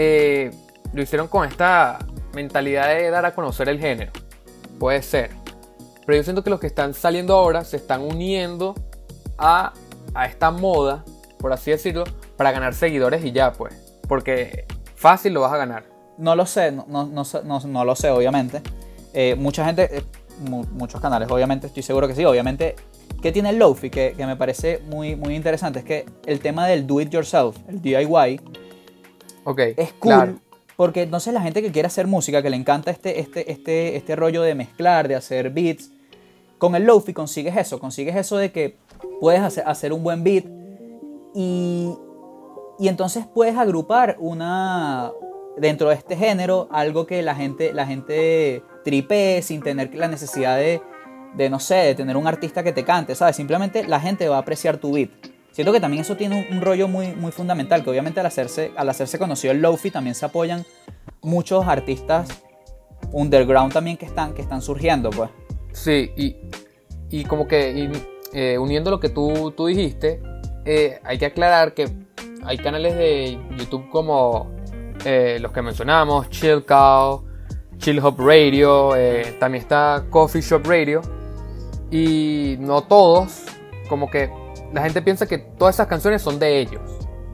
eh, 0.00 0.50
lo 0.92 1.02
hicieron 1.02 1.26
con 1.26 1.46
esta 1.48 1.98
mentalidad 2.32 2.86
de 2.94 3.10
dar 3.10 3.26
a 3.26 3.34
conocer 3.34 3.68
el 3.68 3.80
género. 3.80 4.12
Puede 4.78 5.02
ser. 5.02 5.30
Pero 6.06 6.16
yo 6.18 6.22
siento 6.22 6.44
que 6.44 6.50
los 6.50 6.60
que 6.60 6.68
están 6.68 6.94
saliendo 6.94 7.34
ahora 7.34 7.64
se 7.64 7.76
están 7.78 8.02
uniendo 8.02 8.76
a, 9.36 9.72
a 10.14 10.26
esta 10.26 10.52
moda, 10.52 11.04
por 11.40 11.52
así 11.52 11.72
decirlo, 11.72 12.04
para 12.36 12.52
ganar 12.52 12.74
seguidores 12.74 13.24
y 13.24 13.32
ya, 13.32 13.52
pues. 13.52 13.74
Porque 14.06 14.66
fácil 14.94 15.34
lo 15.34 15.40
vas 15.40 15.52
a 15.52 15.56
ganar. 15.56 15.84
No 16.16 16.36
lo 16.36 16.46
sé, 16.46 16.70
no, 16.70 16.86
no, 16.88 17.06
no 17.06 17.60
no- 17.66 17.84
lo 17.84 17.96
sé, 17.96 18.10
obviamente. 18.10 18.62
Eh, 19.14 19.34
mucha 19.36 19.64
gente, 19.64 19.98
eh, 19.98 20.02
muchos 20.72 21.00
canales, 21.00 21.28
obviamente 21.30 21.66
estoy 21.66 21.82
seguro 21.82 22.06
que 22.06 22.14
sí, 22.14 22.24
obviamente. 22.24 22.76
¿Qué 23.20 23.32
tiene 23.32 23.50
el 23.50 23.58
Lofi? 23.58 23.90
Que, 23.90 24.14
que 24.16 24.26
me 24.26 24.36
parece 24.36 24.78
muy, 24.86 25.16
muy 25.16 25.34
interesante. 25.34 25.80
Es 25.80 25.84
que 25.84 26.06
el 26.24 26.38
tema 26.38 26.68
del 26.68 26.86
do 26.86 27.00
it 27.00 27.10
yourself, 27.10 27.56
el 27.68 27.82
DIY, 27.82 28.40
okay, 29.50 29.74
es 29.76 29.92
cool. 29.94 30.40
Porque 30.76 31.02
entonces 31.02 31.34
la 31.34 31.40
gente 31.40 31.60
que 31.60 31.72
quiere 31.72 31.88
hacer 31.88 32.06
música, 32.06 32.40
que 32.40 32.50
le 32.50 32.56
encanta 32.56 32.92
este, 32.92 33.18
este, 33.18 33.50
este, 33.50 33.96
este 33.96 34.14
rollo 34.14 34.42
de 34.42 34.54
mezclar, 34.54 35.08
de 35.08 35.16
hacer 35.16 35.50
beats, 35.50 35.90
con 36.58 36.74
el 36.74 36.84
Lofi 36.84 37.12
consigues 37.12 37.56
eso, 37.56 37.80
consigues 37.80 38.14
eso 38.14 38.36
de 38.36 38.52
que 38.52 38.76
puedes 39.20 39.40
hacer, 39.40 39.64
hacer 39.66 39.92
un 39.92 40.04
buen 40.04 40.22
beat 40.22 40.44
y, 41.34 41.92
y 42.78 42.88
entonces 42.88 43.26
puedes 43.32 43.56
agrupar 43.56 44.16
una, 44.20 45.10
dentro 45.56 45.88
de 45.88 45.96
este 45.96 46.16
género 46.16 46.68
algo 46.70 47.06
que 47.06 47.22
la 47.22 47.34
gente, 47.34 47.72
la 47.72 47.86
gente 47.86 48.62
tripee 48.84 49.42
sin 49.42 49.62
tener 49.62 49.94
la 49.94 50.08
necesidad 50.08 50.56
de, 50.56 50.80
de, 51.34 51.50
no 51.50 51.60
sé, 51.60 51.74
de 51.74 51.94
tener 51.94 52.16
un 52.16 52.26
artista 52.26 52.62
que 52.62 52.72
te 52.72 52.84
cante, 52.84 53.14
¿sabes? 53.14 53.36
Simplemente 53.36 53.86
la 53.86 54.00
gente 54.00 54.28
va 54.28 54.36
a 54.36 54.40
apreciar 54.40 54.78
tu 54.78 54.92
beat. 54.92 55.10
Siento 55.58 55.72
que 55.72 55.80
también 55.80 56.02
eso 56.02 56.16
tiene 56.16 56.46
un, 56.52 56.60
rollo 56.60 56.86
muy, 56.86 57.08
muy 57.16 57.32
fundamental, 57.32 57.82
que 57.82 57.90
obviamente 57.90 58.20
al 58.20 58.26
hacerse, 58.26 58.70
al 58.76 58.88
hacerse 58.90 59.18
conocido 59.18 59.50
el 59.50 59.60
Lofi 59.60 59.90
también 59.90 60.14
se 60.14 60.24
apoyan 60.24 60.64
muchos 61.20 61.66
artistas 61.66 62.28
underground 63.10 63.72
también 63.72 63.96
que 63.96 64.06
están, 64.06 64.34
que 64.34 64.42
están 64.42 64.62
surgiendo, 64.62 65.10
pues. 65.10 65.30
Sí, 65.72 66.12
y, 66.16 66.36
y 67.10 67.24
como 67.24 67.48
que 67.48 67.90
eh, 68.32 68.56
uniendo 68.56 68.92
lo 68.92 69.00
que 69.00 69.08
tú, 69.08 69.50
tú 69.50 69.66
dijiste, 69.66 70.22
eh, 70.64 71.00
hay 71.02 71.18
que 71.18 71.26
aclarar 71.26 71.74
que 71.74 71.88
hay 72.44 72.56
canales 72.58 72.94
de 72.94 73.36
YouTube 73.58 73.90
como 73.90 74.52
eh, 75.04 75.38
los 75.40 75.50
que 75.50 75.60
mencionamos, 75.60 76.30
Chill 76.30 76.64
Cow, 76.64 77.24
Chill 77.78 77.98
Hop 77.98 78.20
Radio, 78.20 78.90
también 79.40 79.62
está 79.62 80.04
Coffee 80.08 80.40
Shop 80.40 80.64
Radio. 80.64 81.02
Y 81.90 82.54
no 82.60 82.82
todos, 82.82 83.42
como 83.88 84.08
que 84.08 84.30
la 84.72 84.82
gente 84.82 85.02
piensa 85.02 85.26
que 85.26 85.38
todas 85.38 85.76
esas 85.76 85.86
canciones 85.86 86.22
son 86.22 86.38
de 86.38 86.60
ellos. 86.60 86.82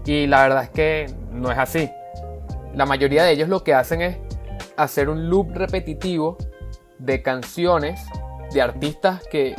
Y 0.05 0.27
la 0.27 0.43
verdad 0.43 0.65
es 0.65 0.71
que 0.71 1.07
no 1.31 1.51
es 1.51 1.59
así. 1.59 1.91
La 2.75 2.87
mayoría 2.87 3.25
de 3.25 3.33
ellos 3.33 3.49
lo 3.49 3.65
que 3.65 3.75
hacen 3.75 4.03
es 4.03 4.19
hacer 4.77 5.09
un 5.09 5.31
loop 5.31 5.53
repetitivo 5.55 6.37
de 6.99 7.23
canciones 7.23 8.01
de 8.53 8.63
artistas 8.63 9.23
que, 9.31 9.55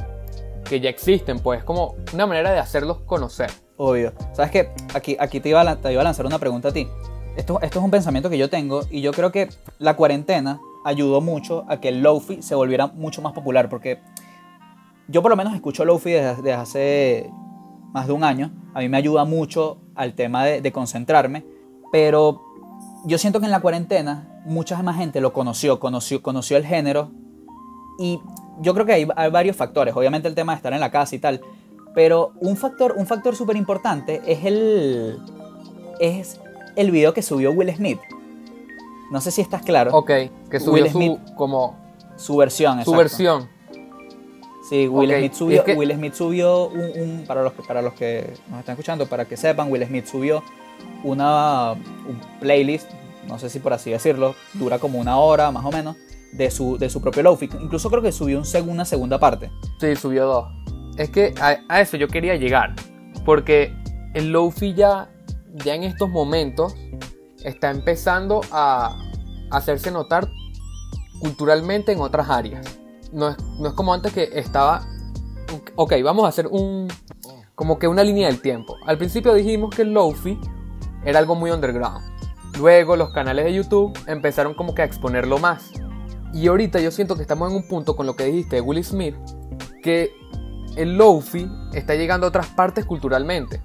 que 0.63 0.79
ya 0.79 0.89
existen, 0.89 1.39
pues 1.39 1.59
es 1.59 1.65
como 1.65 1.95
una 2.13 2.25
manera 2.25 2.51
de 2.51 2.59
hacerlos 2.59 3.01
conocer. 3.01 3.51
Obvio. 3.77 4.13
¿Sabes 4.33 4.51
qué? 4.51 4.69
Aquí, 4.93 5.17
aquí 5.19 5.39
te, 5.39 5.49
iba 5.49 5.61
a 5.61 6.03
lanzar 6.03 6.25
una 6.25 6.39
pregunta 6.39 6.69
a 6.69 6.71
ti 6.71 6.87
esto, 7.35 7.59
es 7.61 7.75
un 7.75 7.91
pensamiento 7.91 8.29
que 8.29 8.37
yo 8.37 8.49
tengo 8.49 8.81
y 8.89 9.01
yo 9.01 9.11
creo 9.11 9.31
que 9.31 9.49
la 9.79 9.95
cuarentena 9.95 10.59
ayudó 10.85 11.21
mucho 11.21 11.65
a 11.67 11.79
que 11.79 11.89
el 11.89 12.01
lofi 12.01 12.41
se 12.41 12.55
volviera 12.55 12.87
mucho 12.87 13.21
más 13.21 13.33
popular 13.33 13.69
porque 13.69 13.99
yo 15.07 15.21
por 15.21 15.31
lo 15.31 15.35
menos 15.35 15.53
escucho 15.53 15.83
lofi 15.85 16.11
desde, 16.11 16.35
desde 16.35 16.53
hace 16.53 17.31
más 17.95 18.07
de 18.07 18.13
un 18.13 18.25
año. 18.25 18.51
A 18.73 18.81
mí 18.81 18.89
me 18.89 18.97
ayuda 18.97 19.23
mucho 19.23 19.77
al 19.95 20.15
tema 20.15 20.43
de, 20.43 20.71
concentrarme, 20.73 21.45
pero 21.93 22.41
yo 23.05 23.17
siento 23.17 23.39
que 23.39 23.45
en 23.45 23.51
la 23.51 23.61
cuarentena 23.61 24.41
mucha 24.45 24.83
más 24.83 24.97
gente 24.97 25.21
lo 25.21 25.31
conoció, 25.31 25.79
conoció, 25.79 26.21
conoció 26.21 26.57
el 26.57 26.65
género 26.65 27.11
y 27.97 28.19
yo 28.59 28.73
creo 28.73 28.85
que 28.85 28.91
hay, 28.91 29.07
hay 29.15 29.31
varios 29.31 29.55
factores. 29.55 29.95
Obviamente 29.95 30.27
el 30.27 30.35
tema 30.35 30.51
de 30.51 30.57
estar 30.57 30.73
en 30.73 30.81
la 30.81 30.91
casa 30.91 31.15
y 31.15 31.19
tal, 31.19 31.39
pero 31.93 32.33
un 32.41 32.57
factor, 32.57 32.95
un 32.97 33.05
factor 33.05 33.33
súper 33.33 33.55
importante 33.55 34.21
es 34.27 34.43
el 34.43 35.17
es 36.01 36.41
el 36.75 36.91
video 36.91 37.13
que 37.13 37.21
subió 37.21 37.53
Will 37.53 37.73
Smith. 37.73 37.99
No 39.09 39.21
sé 39.21 39.31
si 39.31 39.39
estás 39.39 39.61
claro. 39.61 39.95
Ok, 39.95 40.11
que 40.51 40.59
subió 40.59 40.91
su, 40.91 41.17
como... 41.37 41.77
Su 42.17 42.35
versión, 42.35 42.83
Su 42.83 42.91
versión. 42.91 43.47
Sí, 44.69 44.87
Will 44.87 45.13
Smith 45.13 45.33
subió, 45.33 45.63
Will 45.75 45.93
Smith 45.93 46.13
subió 46.13 46.67
un, 46.67 47.23
para, 47.27 47.43
los, 47.43 47.53
para 47.53 47.81
los 47.81 47.93
que 47.93 48.33
nos 48.49 48.59
están 48.59 48.73
escuchando, 48.73 49.05
para 49.07 49.25
que 49.25 49.37
sepan, 49.37 49.71
Will 49.71 49.85
Smith 49.85 50.05
subió 50.05 50.43
una 51.03 51.73
un 51.73 52.19
playlist, 52.39 52.89
no 53.27 53.37
sé 53.37 53.49
si 53.49 53.59
por 53.59 53.73
así 53.73 53.91
decirlo, 53.91 54.35
dura 54.53 54.79
como 54.79 54.99
una 54.99 55.17
hora 55.17 55.51
más 55.51 55.63
o 55.65 55.71
menos, 55.71 55.95
de 56.33 56.49
su, 56.49 56.77
de 56.77 56.89
su 56.89 56.99
propio 56.99 57.23
Lofi. 57.23 57.49
Incluso 57.61 57.89
creo 57.89 58.01
que 58.01 58.11
subió 58.11 58.39
un 58.39 58.69
una 58.69 58.85
segunda 58.85 59.19
parte. 59.19 59.51
Sí, 59.79 59.95
subió 59.95 60.25
dos. 60.25 60.47
Es 60.97 61.09
que 61.09 61.33
a, 61.39 61.57
a 61.69 61.81
eso 61.81 61.97
yo 61.97 62.07
quería 62.07 62.35
llegar, 62.35 62.73
porque 63.23 63.71
el 64.13 64.31
Lofi 64.31 64.73
ya 64.73 65.09
ya 65.63 65.75
en 65.75 65.83
estos 65.83 66.09
momentos 66.09 66.75
está 67.43 67.69
empezando 67.71 68.41
a 68.51 68.97
hacerse 69.51 69.91
notar 69.91 70.27
culturalmente 71.19 71.91
en 71.91 72.01
otras 72.01 72.29
áreas. 72.29 72.65
No 73.15 73.29
es, 73.29 73.37
como 73.75 73.93
antes 73.93 74.11
que 74.11 74.29
estaba... 74.33 74.85
Ok, 75.75 75.93
vamos 76.03 76.25
a 76.25 76.27
hacer 76.27 76.47
un... 76.47 76.89
Como 77.55 77.79
que 77.79 77.87
una 77.87 78.03
línea 78.03 78.27
del 78.27 78.41
tiempo. 78.41 78.75
Al 78.85 78.97
principio 78.97 79.33
dijimos 79.33 79.73
que 79.73 79.83
el 79.83 79.93
Lofi 79.93 80.37
era 81.05 81.19
algo 81.19 81.33
muy 81.35 81.49
underground. 81.51 82.03
Luego 82.57 82.97
los 82.97 83.13
canales 83.13 83.45
de 83.45 83.53
YouTube 83.53 83.97
empezaron 84.07 84.53
como 84.53 84.75
que 84.75 84.81
a 84.81 84.85
exponerlo 84.85 85.37
más. 85.37 85.71
Y 86.33 86.47
ahorita 86.47 86.81
yo 86.81 86.91
siento 86.91 87.15
que 87.15 87.21
estamos 87.21 87.49
en 87.49 87.55
un 87.55 87.67
punto 87.69 87.95
con 87.95 88.05
lo 88.05 88.17
que 88.17 88.25
dijiste 88.25 88.57
de 88.57 88.61
Will 88.61 88.83
Smith, 88.83 89.15
que 89.81 90.11
el 90.75 90.97
Lofi 90.97 91.49
está 91.73 91.95
llegando 91.95 92.27
a 92.27 92.29
otras 92.29 92.47
partes 92.47 92.83
culturalmente. 92.83 93.61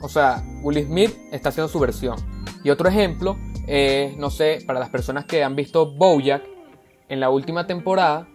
O 0.00 0.08
sea, 0.08 0.42
Will 0.62 0.86
Smith 0.86 1.14
está 1.32 1.50
haciendo 1.50 1.68
su 1.68 1.78
versión. 1.78 2.16
Y 2.64 2.70
otro 2.70 2.88
ejemplo 2.88 3.36
es, 3.66 4.16
no 4.16 4.30
sé, 4.30 4.64
para 4.66 4.80
las 4.80 4.88
personas 4.88 5.26
que 5.26 5.44
han 5.44 5.54
visto 5.54 5.92
Bojack, 5.94 6.42
en 7.10 7.20
la 7.20 7.28
última 7.28 7.66
temporada 7.66 8.26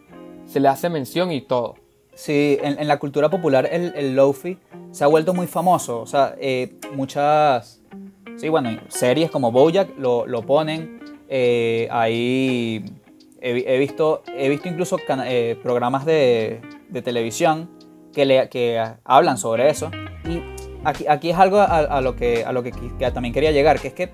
se 0.51 0.59
le 0.59 0.67
hace 0.67 0.89
mención 0.89 1.31
y 1.31 1.41
todo. 1.41 1.75
Sí, 2.13 2.57
en, 2.61 2.87
la 2.87 2.99
cultura 2.99 3.29
popular 3.29 3.69
el, 3.71 3.93
el 3.95 4.15
Lofi 4.15 4.57
se 4.91 5.03
ha 5.03 5.07
vuelto 5.07 5.33
muy 5.33 5.47
famoso. 5.47 6.01
O 6.01 6.05
sea, 6.05 6.35
eh, 6.39 6.75
muchas, 6.93 7.81
sí, 8.35 8.49
bueno, 8.49 8.69
series 8.89 9.31
como 9.31 9.51
Bojack 9.51 9.97
lo, 9.97 10.27
lo 10.27 10.45
ponen. 10.45 10.99
Eh, 11.29 11.87
ahí 11.89 12.83
he, 13.39 13.77
visto, 13.79 14.23
he 14.27 14.49
visto 14.49 14.67
incluso 14.67 14.97
eh, 15.25 15.57
programas 15.63 16.05
de, 16.05 16.61
de 16.89 17.01
televisión 17.01 17.69
que, 18.13 18.25
le, 18.25 18.49
que 18.49 18.83
hablan 19.05 19.37
sobre 19.37 19.69
eso. 19.69 19.89
Y 20.25 20.41
aquí, 20.83 21.29
es 21.29 21.37
algo 21.37 21.59
a, 21.61 22.01
lo 22.01 22.17
que, 22.17 22.43
a 22.43 22.51
lo 22.51 22.61
que, 22.61 22.73
también 23.13 23.33
quería 23.33 23.51
llegar, 23.51 23.79
que 23.79 23.87
es 23.87 23.93
que 23.93 24.09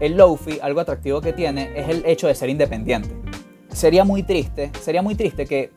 el 0.00 0.16
Lofi, 0.16 0.58
algo 0.62 0.80
atractivo 0.80 1.20
que 1.20 1.34
tiene, 1.34 1.70
es 1.76 1.90
el 1.90 2.04
hecho 2.06 2.26
de 2.26 2.34
ser 2.34 2.48
independiente. 2.48 3.10
Sería 3.74 4.04
muy 4.04 4.22
triste, 4.22 4.70
sería 4.80 5.02
muy 5.02 5.16
triste 5.16 5.46
que 5.46 5.72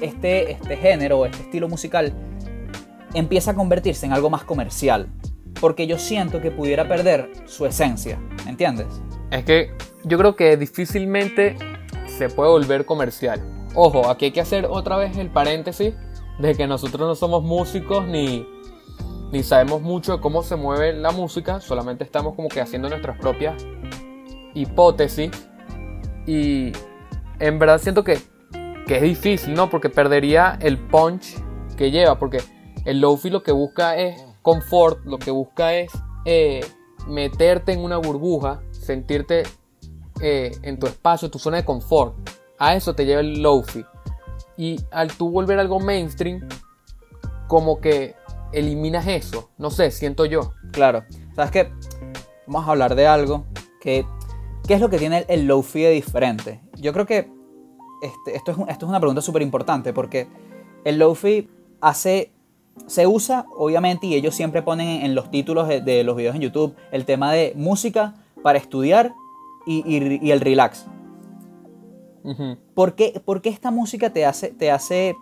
este, 0.00 0.52
este 0.52 0.76
género, 0.76 1.26
este 1.26 1.42
estilo 1.42 1.68
musical, 1.68 2.12
empiece 3.12 3.50
a 3.50 3.54
convertirse 3.54 4.06
en 4.06 4.12
algo 4.12 4.30
más 4.30 4.44
comercial. 4.44 5.08
Porque 5.60 5.88
yo 5.88 5.98
siento 5.98 6.40
que 6.40 6.52
pudiera 6.52 6.88
perder 6.88 7.28
su 7.46 7.66
esencia, 7.66 8.20
¿me 8.44 8.52
entiendes? 8.52 8.86
Es 9.32 9.44
que 9.44 9.72
yo 10.04 10.16
creo 10.16 10.36
que 10.36 10.56
difícilmente 10.56 11.56
se 12.06 12.28
puede 12.28 12.50
volver 12.50 12.86
comercial. 12.86 13.42
Ojo, 13.74 14.08
aquí 14.08 14.26
hay 14.26 14.30
que 14.30 14.40
hacer 14.40 14.66
otra 14.70 14.96
vez 14.96 15.16
el 15.16 15.28
paréntesis 15.28 15.94
de 16.38 16.54
que 16.54 16.68
nosotros 16.68 17.00
no 17.00 17.16
somos 17.16 17.42
músicos 17.42 18.06
ni, 18.06 18.46
ni 19.32 19.42
sabemos 19.42 19.82
mucho 19.82 20.16
de 20.16 20.20
cómo 20.20 20.44
se 20.44 20.54
mueve 20.54 20.92
la 20.92 21.10
música, 21.10 21.60
solamente 21.60 22.04
estamos 22.04 22.36
como 22.36 22.48
que 22.48 22.60
haciendo 22.60 22.88
nuestras 22.88 23.18
propias 23.18 23.60
hipótesis 24.54 25.30
y 26.26 26.72
en 27.40 27.58
verdad 27.58 27.80
siento 27.80 28.04
que, 28.04 28.18
que 28.86 28.96
es 28.96 29.02
difícil, 29.02 29.54
¿no? 29.54 29.70
Porque 29.70 29.88
perdería 29.88 30.58
el 30.60 30.78
punch 30.78 31.36
que 31.76 31.90
lleva, 31.90 32.18
porque 32.18 32.42
el 32.84 33.00
lofi 33.00 33.30
lo 33.30 33.42
que 33.42 33.52
busca 33.52 33.96
es 33.96 34.22
confort, 34.42 35.04
lo 35.04 35.18
que 35.18 35.30
busca 35.30 35.74
es 35.74 35.90
eh, 36.24 36.64
meterte 37.08 37.72
en 37.72 37.80
una 37.80 37.96
burbuja, 37.96 38.62
sentirte 38.70 39.42
eh, 40.20 40.52
en 40.62 40.78
tu 40.78 40.86
espacio, 40.86 41.30
tu 41.30 41.38
zona 41.38 41.58
de 41.58 41.64
confort. 41.64 42.14
A 42.58 42.74
eso 42.74 42.94
te 42.94 43.06
lleva 43.06 43.20
el 43.20 43.42
lofi. 43.42 43.84
Y 44.56 44.78
al 44.90 45.12
tú 45.12 45.30
volver 45.30 45.58
algo 45.58 45.80
mainstream, 45.80 46.46
como 47.48 47.80
que 47.80 48.14
eliminas 48.52 49.06
eso. 49.06 49.50
No 49.56 49.70
sé, 49.70 49.90
siento 49.90 50.26
yo. 50.26 50.52
Claro. 50.72 51.04
¿Sabes 51.34 51.50
qué? 51.50 51.72
Vamos 52.46 52.68
a 52.68 52.72
hablar 52.72 52.94
de 52.94 53.06
algo 53.06 53.46
que... 53.80 54.04
¿Qué 54.66 54.74
es 54.74 54.80
lo 54.80 54.88
que 54.88 54.98
tiene 54.98 55.24
el, 55.28 55.46
low-fi 55.46 55.80
de 55.82 55.90
diferente? 55.90 56.60
Yo 56.76 56.92
creo 56.92 57.06
que 57.06 57.30
este, 58.02 58.36
esto, 58.36 58.52
es, 58.52 58.58
esto 58.68 58.86
es 58.86 58.88
una 58.88 59.00
pregunta 59.00 59.20
súper 59.20 59.42
importante 59.42 59.92
porque 59.92 60.28
el 60.84 60.98
low-fi 60.98 61.48
hace... 61.80 62.32
Se 62.86 63.06
usa, 63.06 63.44
obviamente, 63.56 64.06
y 64.06 64.14
ellos 64.14 64.34
siempre 64.34 64.62
ponen 64.62 65.04
en 65.04 65.14
los 65.14 65.30
títulos 65.30 65.68
de, 65.68 66.04
los 66.04 66.16
videos 66.16 66.34
en 66.34 66.40
YouTube 66.40 66.74
el 66.92 67.04
tema 67.04 67.30
de 67.30 67.52
música 67.54 68.14
para 68.42 68.58
estudiar 68.58 69.12
y, 69.66 70.30
el 70.30 70.40
relax. 70.40 70.86
¿Por, 72.74 72.94
qué, 72.94 73.20
esta 73.44 73.70
música 73.70 74.12
te 74.12 74.24
hace, 74.24 74.48
te 74.48 74.70
hace 74.70 75.14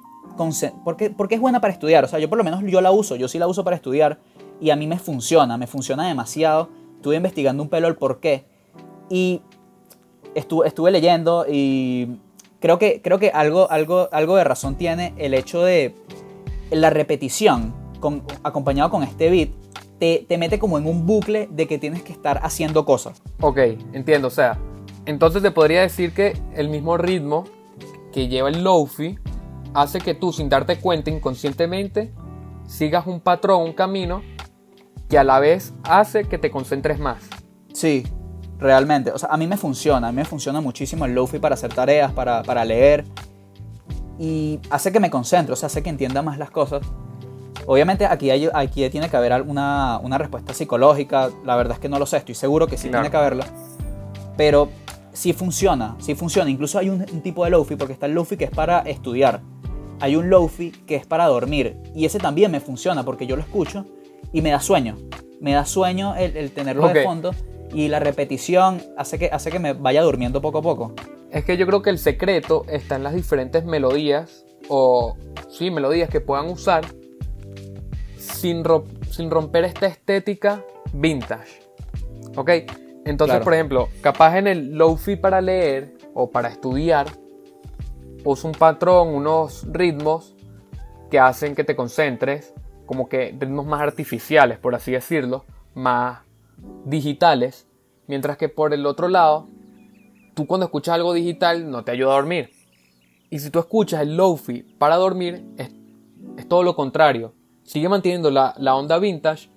porque, 0.85 1.11
porque 1.11 1.35
es 1.35 1.41
buena 1.41 1.61
para 1.61 1.73
estudiar. 1.73 2.05
O 2.05 2.09
sea, 2.09 2.19
yo 2.19 2.29
por 2.29 2.39
lo 2.39 2.45
menos 2.45 2.63
yo 2.65 2.81
la 2.81 2.93
uso, 2.93 3.17
yo 3.17 3.29
sí 3.29 3.39
la 3.39 3.49
uso 3.49 3.65
para 3.65 3.77
estudiar 3.77 4.21
y 4.61 4.71
a 4.71 4.77
mí 4.77 4.87
me 4.87 4.99
funciona, 4.99 5.57
me 5.57 5.67
funciona 5.67 6.07
demasiado. 6.07 6.69
Estuve 6.97 7.17
investigando 7.17 7.63
un 7.63 7.69
pelo 7.69 7.89
el 7.89 7.97
por 7.97 8.21
qué 8.21 8.45
y 9.09 9.43
estuve, 10.35 10.69
estuve 10.69 10.91
leyendo 10.91 11.47
y 11.49 12.21
creo 12.61 12.79
que, 12.79 13.01
creo 13.03 13.19
que 13.19 13.31
algo, 13.31 13.71
algo, 13.71 14.09
algo 14.13 14.37
de 14.37 14.45
razón 14.45 14.77
tiene 14.77 15.15
el 15.17 15.35
hecho 15.35 15.63
de 15.63 15.95
la 16.71 16.91
repetición 16.91 17.75
con, 18.01 18.23
acompañado 18.43 18.91
con 18.91 19.03
este 19.03 19.31
beat. 19.31 19.51
Te, 19.99 20.25
te 20.29 20.39
mete 20.39 20.59
como 20.61 20.79
en 20.79 20.87
un 20.87 21.07
bucle 21.07 21.49
de 21.51 21.67
que 21.67 21.79
tienes 21.79 22.03
que 22.03 22.13
estar 22.13 22.41
haciendo 22.45 22.85
cosas. 22.85 23.21
Ok, 23.41 23.59
entiendo. 23.93 24.29
O 24.29 24.31
sea, 24.31 24.59
entonces 25.07 25.43
te 25.43 25.51
podría 25.51 25.81
decir 25.81 26.13
que 26.13 26.41
el 26.55 26.69
mismo 26.69 26.97
ritmo 26.97 27.45
que 28.13 28.29
lleva 28.29 28.49
el 28.49 28.63
lofi 28.63 29.19
hace 29.75 29.99
que 30.01 30.15
tú, 30.15 30.33
sin 30.33 30.49
darte 30.49 30.79
cuenta 30.79 31.11
inconscientemente, 31.11 32.13
sigas 32.67 33.07
un 33.07 33.21
patrón, 33.21 33.63
un 33.63 33.73
camino 33.73 34.23
que 35.09 35.19
a 35.19 35.25
la 35.25 35.41
vez 35.41 35.73
hace 35.83 36.25
que 36.25 36.39
te 36.39 36.51
concentres 36.51 37.01
más. 37.01 37.29
Sí, 37.73 38.05
realmente. 38.59 39.13
O 39.13 39.19
sea, 39.19 39.29
a 39.31 39.37
mí 39.37 39.47
me 39.47 39.57
funciona, 39.57 40.09
a 40.09 40.13
mí 40.13 40.17
me 40.17 40.25
funciona 40.25 40.61
muchísimo 40.61 41.05
el 41.05 41.15
lofi 41.15 41.39
para 41.39 41.55
hacer 41.55 41.73
tareas, 41.73 42.13
para, 42.13 42.43
para 42.43 42.65
leer. 42.65 43.05
Y 44.19 44.59
hace 44.71 44.91
que 44.91 45.01
me 45.01 45.11
concentre, 45.11 45.53
o 45.53 45.57
sea, 45.57 45.69
hace 45.69 45.83
que 45.83 45.91
entienda 45.91 46.23
más 46.23 46.39
las 46.39 46.51
cosas. 46.51 46.83
Obviamente 47.67 48.07
aquí, 48.07 48.31
hay, 48.31 48.49
aquí 48.53 48.89
tiene 48.91 49.09
que 49.09 49.17
haber 49.17 49.43
una, 49.43 50.01
una 50.03 50.19
respuesta 50.19 50.55
psicológica, 50.55 51.29
la 51.45 51.55
verdad 51.55 51.75
es 51.75 51.79
que 51.81 51.89
no 51.89 51.99
lo 51.99 52.07
sé, 52.07 52.17
estoy 52.17 52.35
seguro 52.35 52.67
que 52.67 52.77
sí 52.79 52.89
tiene 52.89 53.11
que 53.11 53.17
haberla. 53.17 53.47
Pero 54.37 54.71
sí 55.13 55.33
funciona, 55.33 55.95
sí 55.99 56.15
funciona. 56.15 56.51
Incluso 56.51 56.79
hay 56.79 56.89
un, 56.89 57.05
un 57.13 57.21
tipo 57.21 57.45
de 57.45 57.51
lofi, 57.51 57.77
porque 57.77 57.93
está 57.93 58.07
el 58.07 58.13
lofi 58.15 58.37
que 58.37 58.45
es 58.45 58.51
para 58.51 58.81
estudiar. 58.81 59.41
Hay 60.01 60.17
un 60.17 60.31
lofi 60.31 60.71
que 60.71 60.97
es 60.97 61.07
para 61.07 61.27
dormir. 61.27 61.77
Y 61.95 62.05
ese 62.07 62.19
también 62.19 62.51
me 62.51 62.61
funciona 62.61 63.05
porque 63.05 63.27
yo 63.27 63.37
lo 63.37 63.43
escucho 63.43 63.85
y 64.33 64.43
me 64.43 64.51
da 64.51 64.61
sueño. 64.61 64.97
Me 65.41 65.53
da 65.53 65.65
sueño 65.65 66.15
el, 66.17 66.37
el 66.37 66.51
tenerlo 66.53 66.87
Ok. 66.87 66.93
de 66.93 67.05
fondo 67.05 67.31
y 67.73 67.89
la 67.89 68.01
repetición 68.01 68.83
hace 68.97 69.19
que, 69.19 69.27
hace 69.33 69.51
que 69.51 69.59
me 69.59 69.73
vaya 69.75 70.03
durmiendo 70.03 70.41
poco 70.41 70.59
a 70.59 70.63
poco. 70.63 70.93
Es 71.31 71.45
que 71.45 71.57
yo 71.57 71.67
creo 71.67 71.83
que 71.83 71.91
el 71.91 71.99
secreto 71.99 72.65
está 72.69 72.97
en 72.97 73.03
las 73.03 73.15
diferentes 73.15 73.65
melodías 73.65 74.45
o 74.69 75.17
sí, 75.51 75.71
melodías 75.71 76.09
que 76.09 76.21
puedan 76.21 76.47
usar 76.49 76.85
sin, 78.17 78.65
ro- 78.65 78.85
sin 79.11 79.31
romper 79.31 79.65
esta 79.65 79.87
estética 79.87 80.65
vintage. 80.93 81.61
¿Ok? 82.37 82.51
Entonces, 83.05 83.33
Claro. 83.35 83.45
por 83.45 83.55
ejemplo, 83.55 83.89
capaz 84.01 84.39
en 84.39 84.47
el 84.47 84.73
lofi 84.77 85.17
para 85.17 85.41
leer 85.41 85.95
o 86.15 86.31
para 86.31 86.49
estudiar, 86.49 87.07
usa 88.25 88.51
un 88.51 88.57
patrón, 88.57 89.09
unos 89.09 89.67
ritmos 89.73 90.35
que 91.11 91.19
hacen 91.19 91.55
que 91.55 91.65
te 91.65 91.75
concentres, 91.75 92.53
como 92.87 93.09
que 93.09 93.35
ritmos 93.39 93.67
más 93.67 93.81
artificiales, 93.81 94.59
por 94.59 94.75
así 94.75 94.93
decirlo, 94.93 95.45
más 95.75 96.21
digitales, 96.85 97.67
mientras 98.07 98.37
que 98.37 98.49
por 98.49 98.75
el 98.75 98.87
otro 98.87 99.09
lado, 99.09 99.49
tú 100.35 100.47
cuando 100.47 100.67
escuchas 100.67 100.95
algo 100.95 101.13
digital 101.13 101.71
no 101.71 101.85
te 101.85 101.93
ayuda 101.93 102.13
a 102.13 102.17
dormir. 102.17 102.51
Y 103.31 103.39
si 103.41 103.51
tú 103.51 103.59
escuchas 103.59 104.03
el 104.03 104.17
lofi 104.17 104.63
para 104.63 104.97
dormir, 104.97 105.45
es, 105.57 105.71
todo 106.49 106.63
lo 106.63 106.75
contrario. 106.75 107.35
Sigue 107.65 107.89
manteniendo 107.89 108.31
la, 108.31 108.55
la 108.59 108.75
onda 108.75 108.99
vintage, 108.99 109.51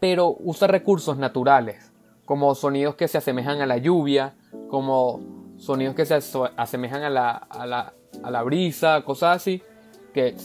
pero 0.00 0.36
usa 0.40 0.68
recursos 0.68 1.16
naturales, 1.16 1.92
como 2.26 2.54
sonidos 2.54 2.96
que 2.96 3.08
se 3.08 3.18
asemejan 3.18 3.60
a 3.62 3.66
la 3.66 3.78
lluvia, 3.78 4.34
como 4.68 5.20
sonidos 5.56 5.94
que 5.94 6.04
se 6.04 6.18
asemejan 6.56 7.02
a 7.02 7.10
la, 7.10 7.30
a 7.30 7.64
la, 7.66 7.94
a 8.22 8.30
la 8.30 8.42
brisa, 8.42 9.02
cosas 9.02 9.36
así, 9.36 9.62
que 10.12 10.36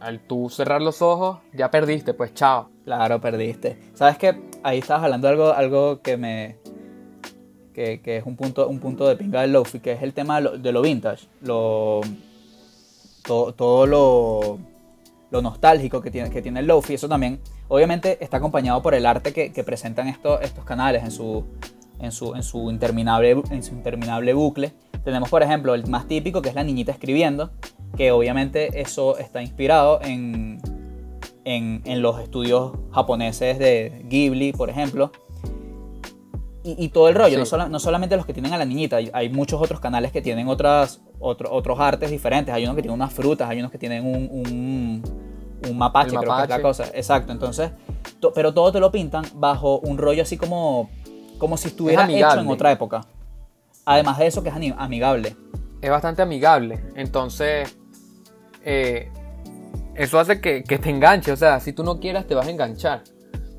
al 0.00 0.20
tú 0.20 0.48
cerrar 0.48 0.80
los 0.80 1.02
ojos 1.02 1.38
ya 1.52 1.70
perdiste, 1.70 2.14
pues 2.14 2.32
chao. 2.34 2.70
Claro, 2.84 3.20
perdiste. 3.20 3.78
¿Sabes 3.94 4.16
qué? 4.16 4.40
Ahí 4.66 4.78
estabas 4.78 5.04
hablando 5.04 5.28
algo, 5.28 5.52
algo 5.52 6.02
que 6.02 6.16
me. 6.16 6.56
Que, 7.72 8.00
es 8.04 8.26
un 8.26 8.34
punto, 8.34 8.66
un 8.66 8.80
punto 8.80 9.06
de 9.06 9.14
pinga 9.14 9.42
del 9.42 9.52
Lofi, 9.52 9.78
que 9.78 9.92
es 9.92 10.02
el 10.02 10.12
tema 10.12 10.36
de 10.36 10.42
lo, 10.42 10.58
de 10.58 10.72
lo 10.72 10.82
vintage. 10.82 11.28
Lo, 11.40 12.00
to- 13.22 13.54
todo 13.54 13.86
lo, 13.86 14.58
lo 15.30 15.40
nostálgico 15.40 16.00
que 16.00 16.10
tiene, 16.10 16.30
que 16.30 16.42
tiene 16.42 16.58
el 16.58 16.66
Lofi. 16.66 16.94
Eso 16.94 17.08
también, 17.08 17.38
obviamente, 17.68 18.18
está 18.20 18.38
acompañado 18.38 18.82
por 18.82 18.96
el 18.96 19.06
arte 19.06 19.32
que, 19.32 19.52
que 19.52 19.62
presentan 19.62 20.08
estos, 20.08 20.42
estos 20.42 20.64
canales 20.64 21.04
en 21.04 21.12
su, 21.12 21.44
en, 22.00 22.10
su, 22.10 22.34
en, 22.34 22.42
su 22.42 22.68
interminable, 22.68 23.40
en 23.52 23.62
su 23.62 23.72
interminable 23.72 24.34
bucle. 24.34 24.72
Tenemos, 25.04 25.28
por 25.28 25.44
ejemplo, 25.44 25.76
el 25.76 25.86
más 25.86 26.08
típico, 26.08 26.42
que 26.42 26.48
es 26.48 26.56
la 26.56 26.64
niñita 26.64 26.90
escribiendo, 26.90 27.52
que 27.96 28.10
obviamente 28.10 28.80
eso 28.80 29.16
está 29.16 29.42
inspirado 29.42 30.00
en, 30.02 30.60
en, 31.46 31.80
en 31.84 32.02
los 32.02 32.18
estudios 32.20 32.72
japoneses 32.92 33.58
de 33.58 34.04
Ghibli, 34.08 34.52
por 34.52 34.68
ejemplo. 34.68 35.12
Y, 36.64 36.84
y 36.84 36.88
todo 36.88 37.08
el 37.08 37.14
rollo, 37.14 37.34
Sí. 37.34 37.36
no, 37.38 37.46
sola- 37.46 37.68
no 37.68 37.78
solamente 37.78 38.16
los 38.16 38.26
que 38.26 38.32
tienen 38.32 38.52
a 38.52 38.58
la 38.58 38.64
niñita, 38.64 38.96
hay, 38.96 39.08
hay 39.14 39.28
muchos 39.28 39.62
otros 39.62 39.78
canales 39.78 40.10
que 40.10 40.20
tienen 40.20 40.48
otras, 40.48 41.00
otro- 41.20 41.52
otros 41.52 41.78
artes 41.78 42.10
diferentes. 42.10 42.52
Hay 42.52 42.64
unos 42.64 42.74
que 42.74 42.82
tienen 42.82 42.96
unas 43.00 43.12
frutas, 43.12 43.48
hay 43.48 43.60
unos 43.60 43.70
que 43.70 43.78
tienen 43.78 44.04
un, 44.04 44.28
un, 44.30 45.02
un 45.70 45.78
mapache, 45.78 46.10
El 46.16 46.18
creo 46.18 46.22
que 46.36 46.42
es 46.42 46.48
la 46.48 46.58
mapache. 46.58 46.62
cosa. 46.62 46.84
Exacto, 46.92 47.30
entonces, 47.30 47.70
to- 48.18 48.32
pero 48.32 48.52
todo 48.52 48.72
te 48.72 48.80
lo 48.80 48.90
pintan 48.90 49.24
bajo 49.36 49.78
un 49.78 49.96
rollo 49.98 50.22
así 50.22 50.36
como, 50.36 50.90
como 51.38 51.56
si 51.56 51.68
estuviera 51.68 52.04
hecho 52.10 52.40
en 52.40 52.48
otra 52.48 52.72
época. 52.72 53.02
Además 53.84 54.18
de 54.18 54.26
eso, 54.26 54.42
que 54.42 54.48
es 54.48 54.54
amigable. 54.76 55.36
es 55.80 55.90
bastante 55.90 56.22
amigable. 56.22 56.82
Entonces, 56.96 57.78
eh, 58.64 59.12
eso 59.96 60.18
hace 60.18 60.40
que, 60.40 60.62
que 60.62 60.78
te 60.78 60.90
enganche. 60.90 61.32
O 61.32 61.36
sea, 61.36 61.60
si 61.60 61.72
tú 61.72 61.82
no 61.82 62.00
quieras, 62.00 62.26
te 62.26 62.34
vas 62.34 62.46
a 62.46 62.50
enganchar. 62.50 63.02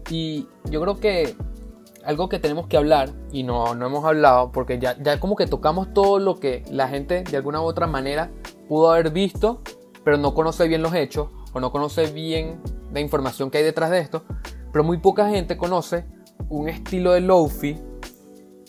Y 0.09 0.47
yo 0.69 0.81
creo 0.81 0.99
que 0.99 1.35
algo 2.05 2.29
que 2.29 2.39
tenemos 2.39 2.67
que 2.67 2.77
hablar, 2.77 3.09
y 3.33 3.43
no, 3.43 3.75
no 3.75 3.85
hemos 3.85 4.05
hablado, 4.05 4.51
porque 4.53 4.79
ya, 4.79 4.95
ya 5.01 5.19
como 5.19 5.35
que 5.35 5.45
tocamos 5.45 5.93
todo 5.93 6.19
lo 6.19 6.39
que 6.39 6.63
la 6.71 6.87
gente 6.87 7.23
de 7.23 7.35
alguna 7.35 7.61
u 7.61 7.65
otra 7.65 7.85
manera 7.85 8.31
pudo 8.69 8.91
haber 8.91 9.11
visto, 9.11 9.61
pero 10.05 10.17
no 10.17 10.33
conoce 10.33 10.69
bien 10.69 10.81
los 10.81 10.93
hechos, 10.93 11.27
o 11.51 11.59
no 11.59 11.71
conoce 11.71 12.07
bien 12.07 12.61
la 12.93 13.01
información 13.01 13.51
que 13.51 13.57
hay 13.57 13.63
detrás 13.65 13.91
de 13.91 13.99
esto. 13.99 14.23
Pero 14.71 14.85
muy 14.85 14.99
poca 14.99 15.29
gente 15.29 15.57
conoce 15.57 16.05
un 16.49 16.69
estilo 16.69 17.11
de 17.11 17.21
lofi 17.21 17.77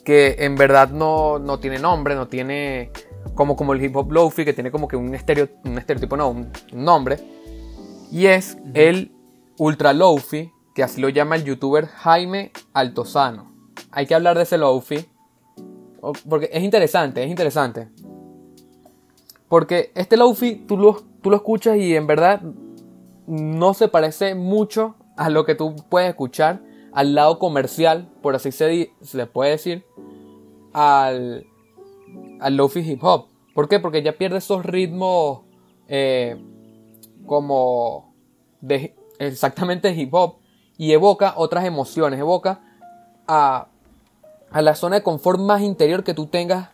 que 0.05 0.37
en 0.39 0.57
verdad 0.57 0.89
no, 0.89 1.39
no 1.39 1.61
tiene 1.61 1.79
nombre, 1.79 2.15
no 2.15 2.29
tiene 2.29 2.91
como, 3.35 3.57
como 3.57 3.75
el 3.75 3.85
hip 3.85 3.95
hop 3.95 4.11
lofi, 4.11 4.45
que 4.45 4.53
tiene 4.53 4.71
como 4.71 4.89
que 4.89 4.97
un, 4.97 5.15
estereo, 5.15 5.49
un 5.65 5.79
estereotipo, 5.79 6.17
no, 6.17 6.31
un, 6.31 6.51
nombre. 6.73 7.19
Y 8.11 8.27
es 8.27 8.59
el 8.75 9.13
ultra 9.59 9.93
lofi, 9.93 10.53
que 10.75 10.83
así 10.83 11.01
lo 11.01 11.09
llama 11.09 11.37
el 11.37 11.45
youtuber 11.45 11.87
Jaime 11.87 12.53
Altozano. 12.73 13.53
Hay 13.91 14.07
que 14.07 14.15
hablar 14.15 14.37
de 14.37 14.45
ese 14.45 14.59
lofi, 14.59 15.07
porque 16.29 16.49
es 16.53 16.63
interesante, 16.63 17.23
es 17.23 17.31
interesante. 17.31 17.89
Porque 19.49 19.93
este 19.95 20.17
lofi 20.17 20.57
tú 20.67 20.77
lo, 20.77 21.03
tú 21.23 21.31
lo 21.31 21.37
escuchas 21.37 21.77
y 21.79 21.97
en 21.97 22.07
verdad 22.07 22.43
no 23.27 23.75
se 23.75 23.89
parece 23.89 24.35
mucho 24.35 24.95
a 25.17 25.31
lo 25.31 25.45
que 25.45 25.55
tú 25.55 25.77
puedes 25.89 26.09
escuchar 26.09 26.63
al 26.93 27.15
lado 27.15 27.39
comercial, 27.39 28.09
por 28.23 28.35
así 28.35 28.53
se, 28.53 28.93
se 29.01 29.17
le 29.17 29.27
puede 29.27 29.53
decir, 29.53 29.85
al, 30.73 31.47
al 32.41 32.57
lofi 32.57 32.81
hip 32.81 33.03
hop. 33.03 33.27
¿Por 33.55 33.69
qué? 33.69 33.81
Porque 33.81 34.03
ya 34.03 34.17
pierde 34.17 34.39
esos 34.39 34.65
ritmos 34.65 35.43
eh, 35.89 36.43
como 37.29 38.13
de 38.61 38.97
exactamente 39.21 39.93
hip 39.93 40.13
hop 40.13 40.37
y 40.77 40.93
evoca 40.93 41.35
otras 41.37 41.65
emociones, 41.65 42.19
evoca 42.19 42.61
a, 43.29 43.69
a 44.51 44.63
la 44.63 44.75
zona 44.75 44.97
de 44.97 45.03
confort 45.05 45.39
más 45.39 45.63
interior 45.63 46.03
que 46.03 46.15
tú 46.15 46.27
tengas 46.27 46.71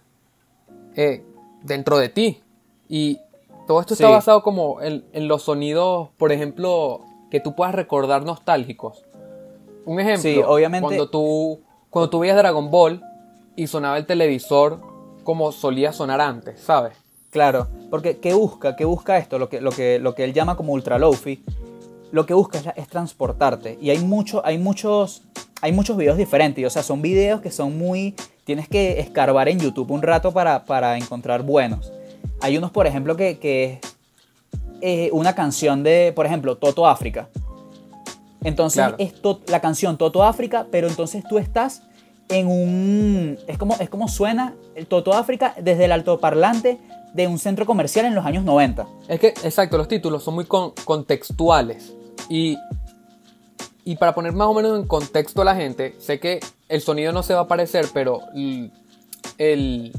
eh, 0.97 1.25
dentro 1.63 1.99
de 1.99 2.09
ti. 2.09 2.43
Y 2.89 3.19
todo 3.67 3.81
esto 3.81 3.95
está 3.95 4.07
basado 4.11 4.43
como 4.43 4.81
en, 4.81 5.05
en 5.13 5.29
los 5.29 5.43
sonidos, 5.43 6.09
por 6.17 6.33
ejemplo, 6.33 7.01
que 7.31 7.41
tú 7.41 7.55
puedas 7.55 7.75
recordar 7.75 8.25
nostálgicos. 8.25 9.05
Un 9.85 10.01
ejemplo, 10.01 10.23
Sí, 10.23 10.41
obviamente- 10.47 10.87
cuando 10.87 11.11
tú 11.11 11.61
cuando 11.91 12.11
tú 12.11 12.19
veías 12.19 12.37
Dragon 12.37 12.71
Ball 12.73 13.03
y 13.55 13.69
sonaba 13.69 13.97
el 13.99 14.05
televisor 14.07 14.81
como 15.23 15.53
solía 15.53 15.93
sonar 15.93 16.21
antes, 16.21 16.59
¿sabes? 16.61 16.97
Claro, 17.35 17.67
porque 17.91 18.19
¿qué 18.19 18.33
busca? 18.33 18.77
¿Qué 18.77 18.85
busca 18.85 19.19
esto? 19.19 19.41
Lo 19.41 19.49
que, 19.49 19.61
lo 19.61 19.73
que, 19.73 19.99
lo 19.99 20.15
que 20.15 20.23
él 20.23 20.33
llama 20.33 20.57
como 20.57 20.73
ultra 20.73 21.01
lofi, 21.01 21.43
lo 22.13 22.27
que 22.27 22.33
busca 22.33 22.61
es, 22.77 22.87
transportarte. 22.87 23.77
Y 23.83 23.91
hay, 23.91 23.99
mucho, 23.99 24.41
hay, 24.47 24.57
muchos, 24.57 25.23
hay 25.61 25.73
muchos 25.73 25.97
videos 25.97 26.17
diferentes. 26.17 26.65
O 26.65 26.71
sea, 26.71 26.85
son 26.85 27.03
videos 27.03 27.41
que 27.41 27.51
son 27.51 27.77
muy... 27.77 28.15
Tienes 28.45 28.69
que 28.69 29.01
escarbar 29.01 29.49
en 29.49 29.59
YouTube 29.59 29.91
un 29.91 30.03
rato 30.03 30.31
para, 30.31 30.65
para 30.65 30.97
encontrar 30.97 31.43
buenos. 31.43 31.93
Hay 32.41 32.57
unos, 32.57 32.71
por 32.71 32.87
ejemplo, 32.87 33.17
que, 33.17 33.41
que 33.41 33.81
es 33.81 33.81
eh, 34.81 35.11
una 35.13 35.35
canción 35.35 35.83
de, 35.83 36.13
por 36.15 36.27
ejemplo, 36.27 36.57
Toto 36.57 36.87
África. 36.87 37.31
Entonces 38.45 38.77
Claro. 38.77 38.95
es 39.01 39.13
la 39.49 39.61
canción 39.61 39.99
Toto 39.99 40.23
África, 40.23 40.69
pero 40.71 40.87
entonces 40.87 41.25
tú 41.29 41.39
estás 41.39 41.83
en 42.29 42.47
un... 42.47 43.39
Es 43.49 43.59
como, 43.59 43.75
es 43.81 43.91
como 43.91 44.07
suena 44.07 44.55
el 44.77 44.87
Toto 44.87 45.15
África 45.15 45.57
desde 45.61 45.87
el 45.87 45.91
altoparlante 45.91 46.79
de 47.15 47.27
un 47.29 47.39
centro 47.39 47.65
comercial 47.65 48.05
en 48.07 48.15
los 48.15 48.27
años 48.27 48.45
90. 48.45 48.87
Es 49.09 49.21
que, 49.21 49.29
exacto, 49.29 49.79
los 49.79 49.89
títulos 49.89 50.23
son 50.23 50.35
muy 50.35 50.45
con- 50.45 50.73
contextuales. 50.85 51.95
Y, 52.29 52.59
y 53.85 53.97
para 53.97 54.15
poner 54.15 54.33
más 54.33 54.49
o 54.49 54.55
menos 54.55 54.79
en 54.79 54.87
contexto 54.87 55.43
a 55.43 55.45
la 55.45 55.55
gente, 55.55 55.95
sé 55.99 56.19
que 56.21 56.41
el 56.69 56.81
sonido 56.81 57.13
no 57.13 57.23
se 57.23 57.35
va 57.35 57.41
a 57.43 57.49
parecer, 57.49 57.87
pero 57.95 58.21
l- 58.35 58.71
el... 59.39 59.93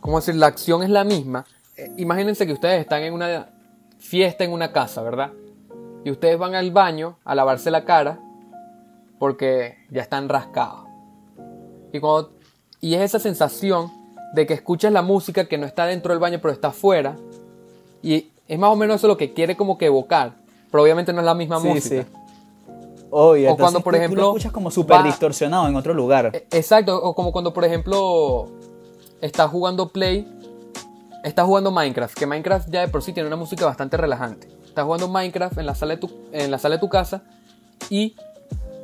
como 0.00 0.18
decir, 0.18 0.34
la 0.34 0.46
acción 0.48 0.82
es 0.82 0.90
la 0.90 1.04
misma. 1.04 1.44
Eh, 1.76 1.92
imagínense 1.98 2.46
que 2.46 2.52
ustedes 2.52 2.80
están 2.80 3.02
en 3.02 3.14
una 3.14 3.48
fiesta 3.98 4.42
en 4.44 4.52
una 4.52 4.72
casa, 4.72 5.02
¿verdad? 5.02 5.30
Y 6.04 6.10
ustedes 6.10 6.38
van 6.38 6.54
al 6.54 6.70
baño 6.72 7.16
a 7.24 7.34
lavarse 7.34 7.70
la 7.70 7.84
cara 7.84 8.18
porque 9.18 9.76
ya 9.90 10.02
están 10.02 10.28
rascados. 10.28 10.86
Y, 11.92 12.00
cuando, 12.00 12.32
y 12.80 12.94
es 12.94 13.02
esa 13.02 13.18
sensación 13.18 13.90
de 14.32 14.46
que 14.46 14.54
escuchas 14.54 14.92
la 14.92 15.02
música 15.02 15.46
que 15.46 15.58
no 15.58 15.66
está 15.66 15.86
dentro 15.86 16.12
del 16.12 16.20
baño 16.20 16.38
pero 16.40 16.52
está 16.52 16.68
afuera. 16.68 17.16
Y 18.02 18.30
es 18.46 18.58
más 18.58 18.70
o 18.70 18.76
menos 18.76 18.96
eso 18.96 19.08
lo 19.08 19.16
que 19.16 19.32
quiere 19.32 19.56
como 19.56 19.78
que 19.78 19.86
evocar. 19.86 20.34
Pero 20.70 20.82
obviamente 20.82 21.12
no 21.12 21.20
es 21.20 21.26
la 21.26 21.34
misma 21.34 21.58
música. 21.58 22.02
Sí. 22.02 22.08
o 23.10 23.56
cuando, 23.56 23.80
por 23.80 23.94
ejemplo. 23.94 24.20
Tú 24.20 24.26
lo 24.26 24.28
escuchas 24.32 24.52
como 24.52 24.70
súper 24.70 25.02
distorsionado 25.02 25.68
en 25.68 25.76
otro 25.76 25.94
lugar. 25.94 26.30
E, 26.32 26.46
exacto, 26.50 26.96
o 27.02 27.14
como 27.14 27.32
cuando, 27.32 27.54
por 27.54 27.64
ejemplo, 27.64 28.48
estás 29.20 29.50
jugando 29.50 29.88
Play, 29.88 30.28
estás 31.24 31.46
jugando 31.46 31.70
Minecraft, 31.70 32.16
que 32.16 32.26
Minecraft 32.26 32.68
ya 32.70 32.80
de 32.82 32.88
por 32.88 33.02
sí 33.02 33.12
tiene 33.12 33.26
una 33.26 33.36
música 33.36 33.64
bastante 33.64 33.96
relajante. 33.96 34.48
Estás 34.64 34.84
jugando 34.84 35.08
Minecraft 35.08 35.58
en 35.58 35.66
la 35.66 35.74
sala 35.74 35.94
de 35.94 36.00
tu, 36.00 36.10
en 36.32 36.50
la 36.50 36.58
sala 36.58 36.76
de 36.76 36.80
tu 36.80 36.88
casa 36.88 37.22
y 37.90 38.14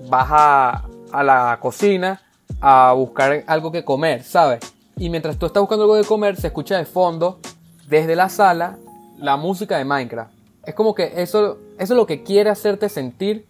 vas 0.09 0.29
a, 0.31 0.85
a 1.13 1.23
la 1.23 1.59
cocina 1.61 2.23
a 2.61 2.93
buscar 2.95 3.45
algo 3.47 3.71
que 3.71 3.85
comer, 3.85 4.23
¿sabes? 4.23 4.74
Y 4.97 5.11
mientras 5.11 5.39
tú 5.39 5.47
estás 5.47 5.61
buscando 5.61 5.85
algo 5.85 5.97
de 5.97 6.05
comer, 6.05 6.37
se 6.37 6.47
escucha 6.47 6.79
de 6.79 6.85
fondo, 6.85 7.41
desde 7.89 8.15
la 8.15 8.29
sala, 8.29 8.79
la 9.19 9.37
música 9.37 9.77
de 9.77 9.85
Minecraft. 9.85 10.33
Es 10.65 10.75
como 10.75 10.95
que 10.95 11.13
eso, 11.17 11.59
eso 11.79 11.95
es 11.95 11.97
lo 11.97 12.07
que 12.07 12.23
quiere 12.23 12.51
hacerte 12.51 12.89
sentir 12.89 13.47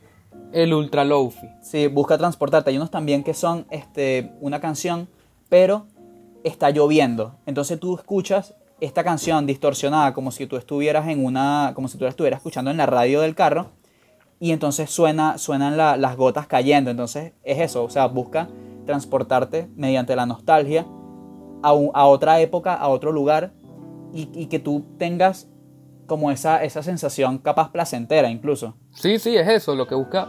el 0.52 0.72
ultra 0.72 1.04
lofi. 1.04 1.48
Sí, 1.60 1.86
busca 1.86 2.16
transportarte. 2.16 2.70
Hay 2.70 2.76
unos 2.76 2.90
también 2.90 3.22
que 3.22 3.34
son 3.34 3.66
este, 3.70 4.32
una 4.40 4.60
canción, 4.60 5.08
pero 5.48 5.86
está 6.44 6.70
lloviendo. 6.70 7.34
Entonces 7.46 7.78
tú 7.78 7.96
escuchas 7.96 8.54
esta 8.80 9.04
canción 9.04 9.46
distorsionada 9.46 10.14
como 10.14 10.30
si 10.30 10.46
tú 10.46 10.56
estuvieras 10.56 11.08
en 11.08 11.24
una, 11.24 11.72
como 11.74 11.88
si 11.88 11.98
tú 11.98 12.06
estuvieras 12.06 12.38
escuchando 12.38 12.70
en 12.70 12.76
la 12.76 12.86
radio 12.86 13.20
del 13.20 13.34
carro 13.34 13.70
y 14.40 14.50
entonces 14.52 14.90
suena, 14.90 15.38
suenan 15.38 15.76
las 15.76 16.16
gotas 16.16 16.46
cayendo. 16.46 16.90
Entonces 16.90 17.32
es 17.44 17.60
eso, 17.60 17.84
o 17.84 17.90
sea, 17.90 18.06
busca 18.06 18.48
transportarte 18.86 19.68
mediante 19.76 20.16
la 20.16 20.26
nostalgia 20.26 20.86
a, 21.64 22.06
otra 22.06 22.40
época, 22.40 22.74
a 22.74 22.88
otro 22.88 23.12
lugar, 23.12 23.52
y, 24.12 24.46
que 24.46 24.58
tú 24.58 24.84
tengas 24.98 25.48
como 26.06 26.30
esa, 26.30 26.62
esa 26.62 26.82
sensación 26.82 27.38
capaz 27.38 27.72
placentera 27.72 28.30
incluso. 28.30 28.76
Sí, 28.92 29.18
sí, 29.18 29.36
es 29.36 29.48
eso, 29.48 29.74
lo 29.74 29.86
que 29.86 29.94
busca 29.94 30.28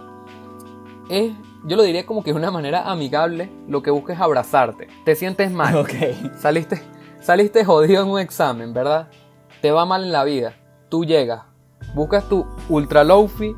es, 1.10 1.34
yo 1.66 1.76
lo 1.76 1.84
diría 1.84 2.06
como 2.06 2.24
que 2.24 2.32
es 2.32 2.36
una 2.36 2.50
manera 2.50 2.90
amigable, 2.90 3.52
lo 3.68 3.84
que 3.84 3.92
busca 3.92 4.14
es 4.14 4.20
abrazarte. 4.20 4.88
Te 5.04 5.16
sientes 5.16 5.52
mal, 5.52 5.76
okay. 5.78 6.32
saliste, 6.38 6.82
saliste 7.22 7.64
jodido 7.64 8.02
en 8.04 8.10
un 8.10 8.20
examen, 8.20 8.74
¿verdad? 8.74 9.10
Te 9.62 9.72
va 9.72 9.86
mal 9.86 10.04
en 10.04 10.12
la 10.12 10.24
vida, 10.24 10.54
tú 10.90 11.06
llegas, 11.06 11.44
buscas 11.94 12.28
tu 12.28 12.46
ultra 12.70 13.04
lofi 13.04 13.56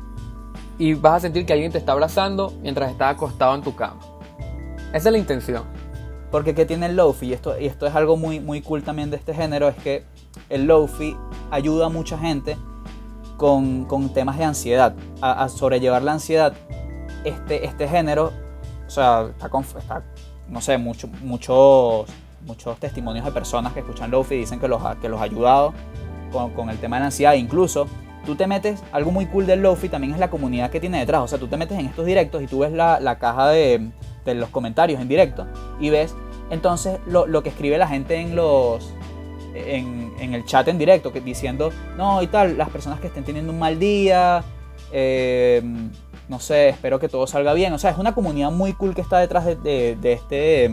y 0.78 0.94
vas 0.94 1.14
a 1.14 1.20
sentir 1.20 1.46
que 1.46 1.52
alguien 1.52 1.72
te 1.72 1.78
está 1.78 1.92
abrazando 1.92 2.52
mientras 2.60 2.90
estás 2.90 3.14
acostado 3.14 3.54
en 3.54 3.62
tu 3.62 3.74
cama. 3.74 4.00
Esa 4.92 5.08
es 5.08 5.12
la 5.12 5.18
intención. 5.18 5.64
Porque 6.30 6.54
¿qué 6.54 6.66
tiene 6.66 6.86
el 6.86 6.96
lofi? 6.96 7.26
Y 7.26 7.32
esto, 7.32 7.58
y 7.58 7.66
esto 7.66 7.86
es 7.86 7.94
algo 7.94 8.16
muy, 8.16 8.40
muy 8.40 8.60
cool 8.60 8.82
también 8.82 9.10
de 9.10 9.16
este 9.16 9.34
género, 9.34 9.68
es 9.68 9.76
que 9.76 10.04
el 10.50 10.66
lofi 10.66 11.16
ayuda 11.50 11.86
a 11.86 11.88
mucha 11.88 12.18
gente 12.18 12.56
con, 13.36 13.84
con 13.86 14.12
temas 14.12 14.36
de 14.36 14.44
ansiedad, 14.44 14.94
a, 15.22 15.48
sobrellevar 15.48 16.02
la 16.02 16.12
ansiedad. 16.12 16.52
Este, 17.24 17.64
este 17.64 17.88
género, 17.88 18.32
o 18.86 18.90
sea, 18.90 19.30
está, 19.38 20.02
no 20.48 20.60
sé, 20.60 20.76
mucho, 20.76 21.08
muchos, 21.22 22.06
muchos 22.46 22.78
testimonios 22.78 23.24
de 23.24 23.32
personas 23.32 23.72
que 23.72 23.80
escuchan 23.80 24.10
lofi 24.10 24.36
dicen 24.36 24.60
que 24.60 24.68
los, 24.68 24.82
que 25.00 25.08
los 25.08 25.20
ha 25.20 25.24
ayudado 25.24 25.72
con, 26.30 26.52
con 26.52 26.68
el 26.68 26.78
tema 26.78 26.96
de 26.96 27.00
la 27.00 27.06
ansiedad. 27.06 27.34
Incluso 27.34 27.86
tú 28.26 28.36
te 28.36 28.46
metes, 28.46 28.82
algo 28.92 29.10
muy 29.10 29.26
cool 29.26 29.46
del 29.46 29.62
lofi 29.62 29.88
también 29.88 30.12
es 30.12 30.20
la 30.20 30.28
comunidad 30.28 30.70
que 30.70 30.80
tiene 30.80 30.98
detrás. 30.98 31.22
O 31.22 31.28
sea, 31.28 31.38
tú 31.38 31.48
te 31.48 31.56
metes 31.56 31.78
en 31.78 31.86
estos 31.86 32.04
directos 32.04 32.42
y 32.42 32.46
tú 32.46 32.60
ves 32.60 32.72
la, 32.72 33.00
la 33.00 33.18
caja 33.18 33.48
de 33.48 33.90
de 34.34 34.40
los 34.40 34.50
comentarios 34.50 35.00
en 35.00 35.08
directo 35.08 35.46
y 35.80 35.90
ves 35.90 36.14
entonces 36.50 36.98
lo, 37.06 37.42
que 37.42 37.48
escribe 37.48 37.78
la 37.78 37.88
gente 37.88 38.16
en 38.16 38.36
los 38.36 38.92
en, 39.54 40.34
el 40.34 40.44
chat 40.44 40.68
en 40.68 40.78
directo 40.78 41.12
que, 41.12 41.20
diciendo 41.20 41.70
no 41.96 42.22
y 42.22 42.26
tal 42.26 42.56
las 42.56 42.70
personas 42.70 43.00
que 43.00 43.08
estén 43.08 43.24
teniendo 43.24 43.52
un 43.52 43.58
mal 43.58 43.78
día 43.78 44.44
eh, 44.92 45.62
no 46.28 46.38
sé 46.38 46.70
espero 46.70 46.98
que 46.98 47.08
todo 47.08 47.26
salga 47.26 47.52
bien 47.54 47.72
o 47.72 47.78
sea 47.78 47.90
es 47.90 47.98
una 47.98 48.14
comunidad 48.14 48.50
muy 48.50 48.72
cool 48.72 48.94
que 48.94 49.00
está 49.00 49.18
detrás 49.18 49.44
de, 49.44 49.96
este 50.02 50.70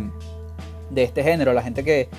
de 0.90 1.04
este 1.04 1.24
género. 1.24 1.54
La 1.54 1.62
gente 1.62 1.84
que, 1.84 2.10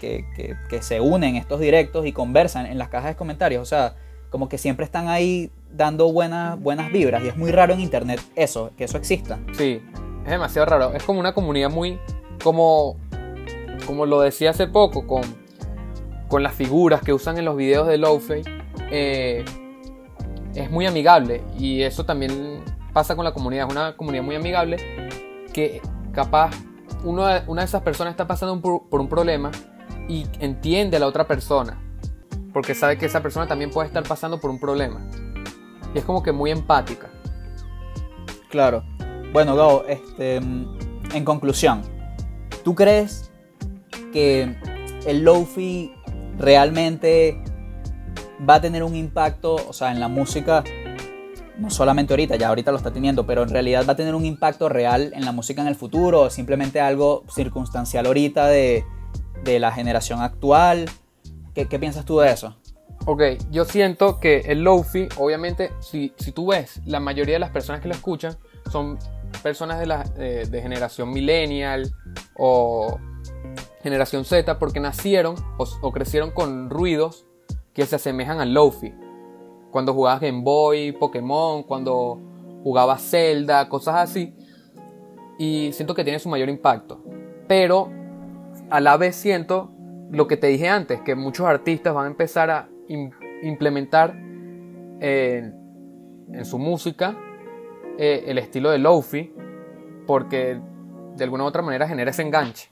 que, 0.00 0.24
que, 0.68 0.82
se 0.82 1.00
une 1.00 1.28
en 1.28 1.36
estos 1.36 1.60
directos 1.60 2.06
y 2.06 2.12
conversan 2.12 2.66
en 2.66 2.78
las 2.78 2.88
cajas 2.88 3.10
de 3.10 3.16
comentarios. 3.16 3.62
O 3.62 3.66
sea 3.66 3.94
como 4.30 4.50
que 4.50 4.58
siempre 4.58 4.84
están 4.84 5.08
ahí 5.08 5.50
dando 5.72 6.12
buenas, 6.12 6.60
buenas 6.60 6.92
vibras 6.92 7.24
y 7.24 7.28
es 7.28 7.36
muy 7.38 7.50
raro 7.50 7.72
en 7.72 7.80
internet 7.80 8.20
eso, 8.36 8.72
que 8.76 8.84
eso 8.84 8.98
exista. 8.98 9.38
Sí, 9.56 9.80
es 10.28 10.32
demasiado 10.32 10.66
raro. 10.66 10.92
Es 10.92 11.02
como 11.02 11.20
una 11.20 11.32
comunidad 11.32 11.70
muy. 11.70 11.98
Como. 12.42 12.96
Como 13.86 14.04
lo 14.04 14.20
decía 14.20 14.50
hace 14.50 14.66
poco, 14.66 15.06
con, 15.06 15.22
con 16.28 16.42
las 16.42 16.52
figuras 16.52 17.00
que 17.00 17.14
usan 17.14 17.38
en 17.38 17.46
los 17.46 17.56
videos 17.56 17.88
de 17.88 17.96
Lowfay. 17.96 18.42
Eh, 18.90 19.44
es 20.54 20.70
muy 20.70 20.86
amigable. 20.86 21.42
Y 21.58 21.82
eso 21.82 22.04
también 22.04 22.62
pasa 22.92 23.16
con 23.16 23.24
la 23.24 23.32
comunidad. 23.32 23.66
Es 23.66 23.72
una 23.72 23.96
comunidad 23.96 24.22
muy 24.22 24.36
amigable. 24.36 24.76
Que 25.54 25.80
capaz 26.12 26.50
uno, 27.04 27.26
una 27.46 27.62
de 27.62 27.66
esas 27.66 27.80
personas 27.80 28.12
está 28.12 28.26
pasando 28.26 28.60
por 28.60 29.00
un 29.00 29.08
problema. 29.08 29.50
Y 30.08 30.26
entiende 30.40 30.98
a 30.98 31.00
la 31.00 31.06
otra 31.06 31.26
persona. 31.26 31.80
Porque 32.52 32.74
sabe 32.74 32.98
que 32.98 33.06
esa 33.06 33.22
persona 33.22 33.46
también 33.46 33.70
puede 33.70 33.88
estar 33.88 34.02
pasando 34.02 34.38
por 34.38 34.50
un 34.50 34.60
problema. 34.60 35.00
Y 35.94 35.98
es 35.98 36.04
como 36.04 36.22
que 36.22 36.32
muy 36.32 36.50
empática. 36.50 37.08
Claro. 38.50 38.84
Bueno, 39.32 39.56
Gabo, 39.56 39.84
este, 39.86 40.36
en 40.36 41.24
conclusión, 41.24 41.82
¿tú 42.64 42.74
crees 42.74 43.30
que 44.12 44.56
el 45.06 45.22
Lofi 45.22 45.92
realmente 46.38 47.42
va 48.48 48.54
a 48.54 48.60
tener 48.60 48.82
un 48.82 48.94
impacto, 48.94 49.56
o 49.56 49.72
sea, 49.72 49.92
en 49.92 50.00
la 50.00 50.08
música, 50.08 50.64
no 51.58 51.68
solamente 51.70 52.14
ahorita, 52.14 52.36
ya 52.36 52.48
ahorita 52.48 52.70
lo 52.70 52.78
está 52.78 52.90
teniendo, 52.90 53.26
pero 53.26 53.42
en 53.42 53.50
realidad 53.50 53.84
va 53.86 53.92
a 53.92 53.96
tener 53.96 54.14
un 54.14 54.24
impacto 54.24 54.70
real 54.70 55.12
en 55.14 55.24
la 55.24 55.32
música 55.32 55.60
en 55.60 55.68
el 55.68 55.74
futuro, 55.74 56.22
o 56.22 56.30
simplemente 56.30 56.80
algo 56.80 57.24
circunstancial 57.28 58.06
ahorita 58.06 58.46
de, 58.46 58.84
la 59.44 59.72
generación 59.72 60.20
actual? 60.20 60.90
¿Qué, 61.54 61.66
¿Qué, 61.68 61.78
piensas 61.78 62.04
tú 62.04 62.18
de 62.18 62.30
eso? 62.30 62.56
Ok, 63.06 63.22
yo 63.50 63.64
siento 63.64 64.20
que 64.20 64.40
el 64.40 64.62
Lofi, 64.62 65.08
obviamente, 65.16 65.70
si, 65.80 66.12
si 66.18 66.32
tú 66.32 66.48
ves, 66.48 66.82
la 66.84 67.00
mayoría 67.00 67.36
de 67.36 67.38
las 67.38 67.50
personas 67.50 67.80
que 67.80 67.88
lo 67.88 67.94
escuchan 67.94 68.36
son 68.70 68.98
personas 69.42 69.78
de, 69.78 69.86
la, 69.86 70.04
de 70.04 70.62
generación 70.62 71.10
millennial 71.10 71.90
o 72.36 72.98
generación 73.82 74.24
Z 74.24 74.58
porque 74.58 74.80
nacieron 74.80 75.34
o, 75.56 75.92
crecieron 75.92 76.30
con 76.30 76.70
ruidos 76.70 77.26
que 77.72 77.86
se 77.86 77.96
asemejan 77.96 78.40
al 78.40 78.54
Lofi. 78.54 78.92
Cuando 79.70 79.94
jugabas 79.94 80.20
Game 80.20 80.42
Boy, 80.42 80.92
Pokémon, 80.92 81.62
cuando 81.62 82.20
jugabas 82.62 83.02
Zelda, 83.02 83.68
cosas 83.68 83.96
así. 83.96 84.34
Y 85.38 85.70
siento 85.72 85.94
que 85.94 86.04
tiene 86.04 86.18
su 86.18 86.28
mayor 86.28 86.48
impacto. 86.48 87.02
Pero 87.46 87.90
a 88.70 88.80
la 88.80 88.96
vez 88.96 89.14
siento 89.14 89.70
lo 90.10 90.26
que 90.26 90.36
te 90.36 90.48
dije 90.48 90.68
antes, 90.68 91.00
que 91.02 91.14
muchos 91.14 91.46
artistas 91.46 91.94
van 91.94 92.06
a 92.06 92.08
empezar 92.08 92.50
a 92.50 92.68
implementar 93.42 94.14
en 95.00 96.44
su 96.44 96.58
música 96.58 97.16
eh, 97.98 98.24
el 98.28 98.38
estilo 98.38 98.70
de 98.70 98.78
Lofi 98.78 99.32
porque 100.06 100.58
de 101.16 101.24
alguna 101.24 101.44
u 101.44 101.46
otra 101.46 101.62
manera 101.62 101.86
genera 101.86 102.10
ese 102.10 102.22
enganche. 102.22 102.70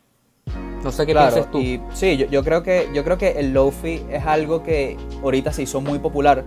No 0.82 0.92
sé 0.92 1.04
qué 1.04 1.14
piensas 1.14 1.50
tú. 1.50 1.60
sí, 1.92 2.16
yo, 2.16 2.44
creo 2.44 2.62
que, 2.62 2.88
yo 2.94 3.02
creo 3.02 3.18
que 3.18 3.40
el 3.40 3.52
Lofi 3.52 4.04
es 4.08 4.24
algo 4.24 4.62
que 4.62 4.96
ahorita 5.22 5.52
se 5.52 5.62
hizo 5.62 5.80
muy 5.80 5.98
popular, 5.98 6.44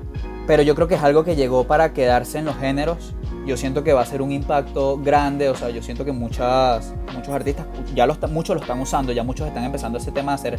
pero 0.47 0.63
yo 0.63 0.75
creo 0.75 0.87
que 0.87 0.95
es 0.95 1.03
algo 1.03 1.25
que 1.25 1.35
llegó 1.35 1.67
para 1.67 1.93
quedarse 1.93 2.39
en 2.39 2.45
los 2.45 2.55
géneros. 2.55 3.13
Yo 3.45 3.57
siento 3.57 3.83
que 3.83 3.91
va 3.91 4.01
a 4.01 4.05
ser 4.05 4.21
un 4.21 4.31
impacto 4.31 4.97
grande, 4.97 5.49
o 5.49 5.55
sea, 5.55 5.69
yo 5.71 5.83
siento 5.83 6.05
que 6.05 6.13
muchas, 6.13 6.95
muchos 7.13 7.29
artistas, 7.29 7.65
ya 7.93 8.05
lo, 8.05 8.15
muchos 8.29 8.55
lo 8.55 8.61
están 8.61 8.79
usando, 8.79 9.11
ya 9.11 9.23
muchos 9.23 9.47
están 9.47 9.65
empezando 9.65 9.97
ese 9.97 10.11
tema 10.11 10.31
a 10.31 10.35
hacer 10.35 10.57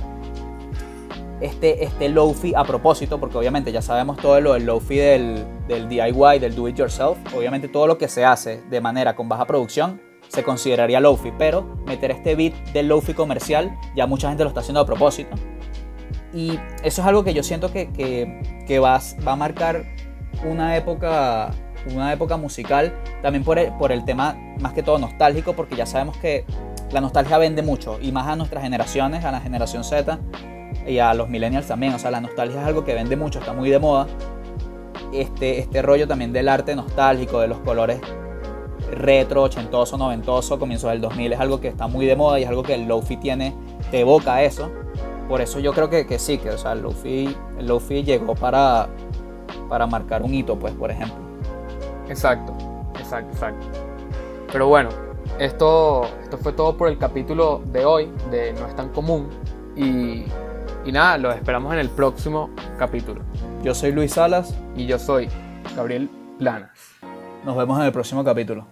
este, 1.40 1.84
este 1.84 2.08
lofi 2.08 2.52
a 2.54 2.64
propósito, 2.64 3.18
porque 3.18 3.38
obviamente 3.38 3.72
ya 3.72 3.82
sabemos 3.82 4.18
todo 4.18 4.40
lo 4.40 4.52
del 4.54 4.66
lofi 4.66 4.96
del, 4.96 5.44
del 5.66 5.88
DIY, 5.88 6.38
del 6.38 6.54
do 6.54 6.68
it 6.68 6.76
yourself. 6.76 7.18
Obviamente 7.34 7.68
todo 7.68 7.86
lo 7.86 7.98
que 7.98 8.08
se 8.08 8.24
hace 8.24 8.62
de 8.68 8.80
manera 8.80 9.16
con 9.16 9.28
baja 9.28 9.46
producción 9.46 10.00
se 10.28 10.44
consideraría 10.44 11.00
lofi, 11.00 11.32
pero 11.36 11.62
meter 11.86 12.10
este 12.10 12.34
beat 12.36 12.54
del 12.72 12.88
lofi 12.88 13.14
comercial 13.14 13.76
ya 13.96 14.06
mucha 14.06 14.28
gente 14.28 14.44
lo 14.44 14.50
está 14.50 14.60
haciendo 14.60 14.80
a 14.80 14.86
propósito. 14.86 15.34
Y 16.32 16.60
eso 16.84 17.02
es 17.02 17.08
algo 17.08 17.24
que 17.24 17.34
yo 17.34 17.42
siento 17.42 17.72
que, 17.72 17.90
que, 17.90 18.64
que 18.66 18.78
va, 18.78 19.00
va, 19.26 19.32
a 19.32 19.36
marcar 19.36 19.84
una 20.44 20.76
época, 20.76 21.50
una 21.92 22.12
época 22.12 22.36
musical, 22.36 22.94
también 23.22 23.42
por 23.42 23.58
el, 23.58 23.72
por 23.72 23.90
el 23.90 24.04
tema 24.04 24.36
más 24.60 24.72
que 24.72 24.82
todo 24.82 24.98
nostálgico, 24.98 25.54
porque 25.54 25.74
ya 25.74 25.86
sabemos 25.86 26.16
que 26.18 26.44
la 26.92 27.00
nostalgia 27.00 27.38
vende 27.38 27.62
mucho, 27.62 27.98
y 28.00 28.12
más 28.12 28.28
a 28.28 28.36
nuestras 28.36 28.62
generaciones, 28.62 29.24
a 29.24 29.32
la 29.32 29.40
generación 29.40 29.82
Z 29.82 30.20
y 30.86 30.98
a 30.98 31.14
los 31.14 31.28
millennials 31.28 31.66
también. 31.66 31.94
O 31.94 31.98
sea, 31.98 32.10
la 32.10 32.20
nostalgia 32.20 32.60
es 32.60 32.66
algo 32.66 32.84
que 32.84 32.94
vende 32.94 33.16
mucho, 33.16 33.38
está 33.38 33.52
muy 33.52 33.70
de 33.70 33.78
moda. 33.78 34.06
Este, 35.12 35.58
este 35.58 35.82
rollo 35.82 36.06
también 36.06 36.32
del 36.32 36.48
arte 36.48 36.76
nostálgico, 36.76 37.40
de 37.40 37.48
los 37.48 37.58
colores 37.58 38.00
retro, 38.90 39.42
ochentoso, 39.42 39.96
noventoso, 39.96 40.58
comienzos 40.58 40.90
del 40.90 41.00
2000, 41.00 41.32
es 41.32 41.40
algo 41.40 41.60
que 41.60 41.68
está 41.68 41.86
muy 41.86 42.06
de 42.06 42.16
moda 42.16 42.38
y 42.38 42.42
es 42.42 42.48
algo 42.48 42.62
que 42.62 42.74
el 42.74 42.86
Lofi 42.86 43.16
tiene, 43.16 43.54
te 43.90 44.00
evoca 44.00 44.42
eso. 44.42 44.70
Por 45.28 45.40
eso 45.40 45.60
yo 45.60 45.72
creo 45.72 45.88
que, 45.88 46.06
que 46.06 46.18
sí, 46.18 46.38
que 46.38 46.50
o 46.50 46.58
sea, 46.58 46.72
el 46.72 46.82
Lofi, 46.82 47.36
el 47.58 48.04
llegó 48.04 48.34
para, 48.34 48.88
para 49.68 49.86
marcar 49.86 50.22
un 50.22 50.34
hito, 50.34 50.58
pues, 50.58 50.74
por 50.74 50.90
ejemplo. 50.90 51.18
Exacto, 52.08 52.52
exacto, 52.98 53.32
exacto. 53.32 53.66
Pero 54.50 54.66
bueno, 54.66 54.88
esto, 55.38 56.02
esto 56.22 56.36
fue 56.38 56.52
todo 56.52 56.76
por 56.76 56.88
el 56.88 56.98
capítulo 56.98 57.62
de 57.66 57.84
hoy 57.84 58.10
de 58.30 58.52
No 58.54 58.66
es 58.66 58.74
tan 58.74 58.88
común. 58.88 59.28
Y, 59.76 60.24
y 60.84 60.92
nada, 60.92 61.18
los 61.18 61.36
esperamos 61.36 61.72
en 61.74 61.78
el 61.78 61.90
próximo 61.90 62.50
capítulo. 62.78 63.22
Yo 63.62 63.74
soy 63.74 63.92
Luis 63.92 64.12
Salas. 64.12 64.56
Y 64.74 64.86
yo 64.86 64.98
soy 64.98 65.28
Gabriel 65.76 66.08
Planas. 66.38 66.70
Nos 67.44 67.56
vemos 67.56 67.78
en 67.78 67.86
el 67.86 67.92
próximo 67.92 68.24
capítulo. 68.24 68.66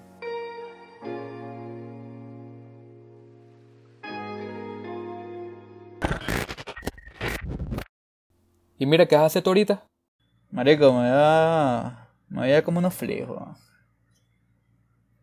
Y 8.78 8.86
mira, 8.86 9.06
¿qué 9.06 9.16
haces 9.16 9.42
tú 9.42 9.50
ahorita? 9.50 9.84
Marico, 10.50 10.92
me 10.92 11.08
da. 11.08 12.08
Me 12.28 12.50
da 12.50 12.62
como 12.62 12.78
unos 12.78 12.94
flijos. 12.94 13.67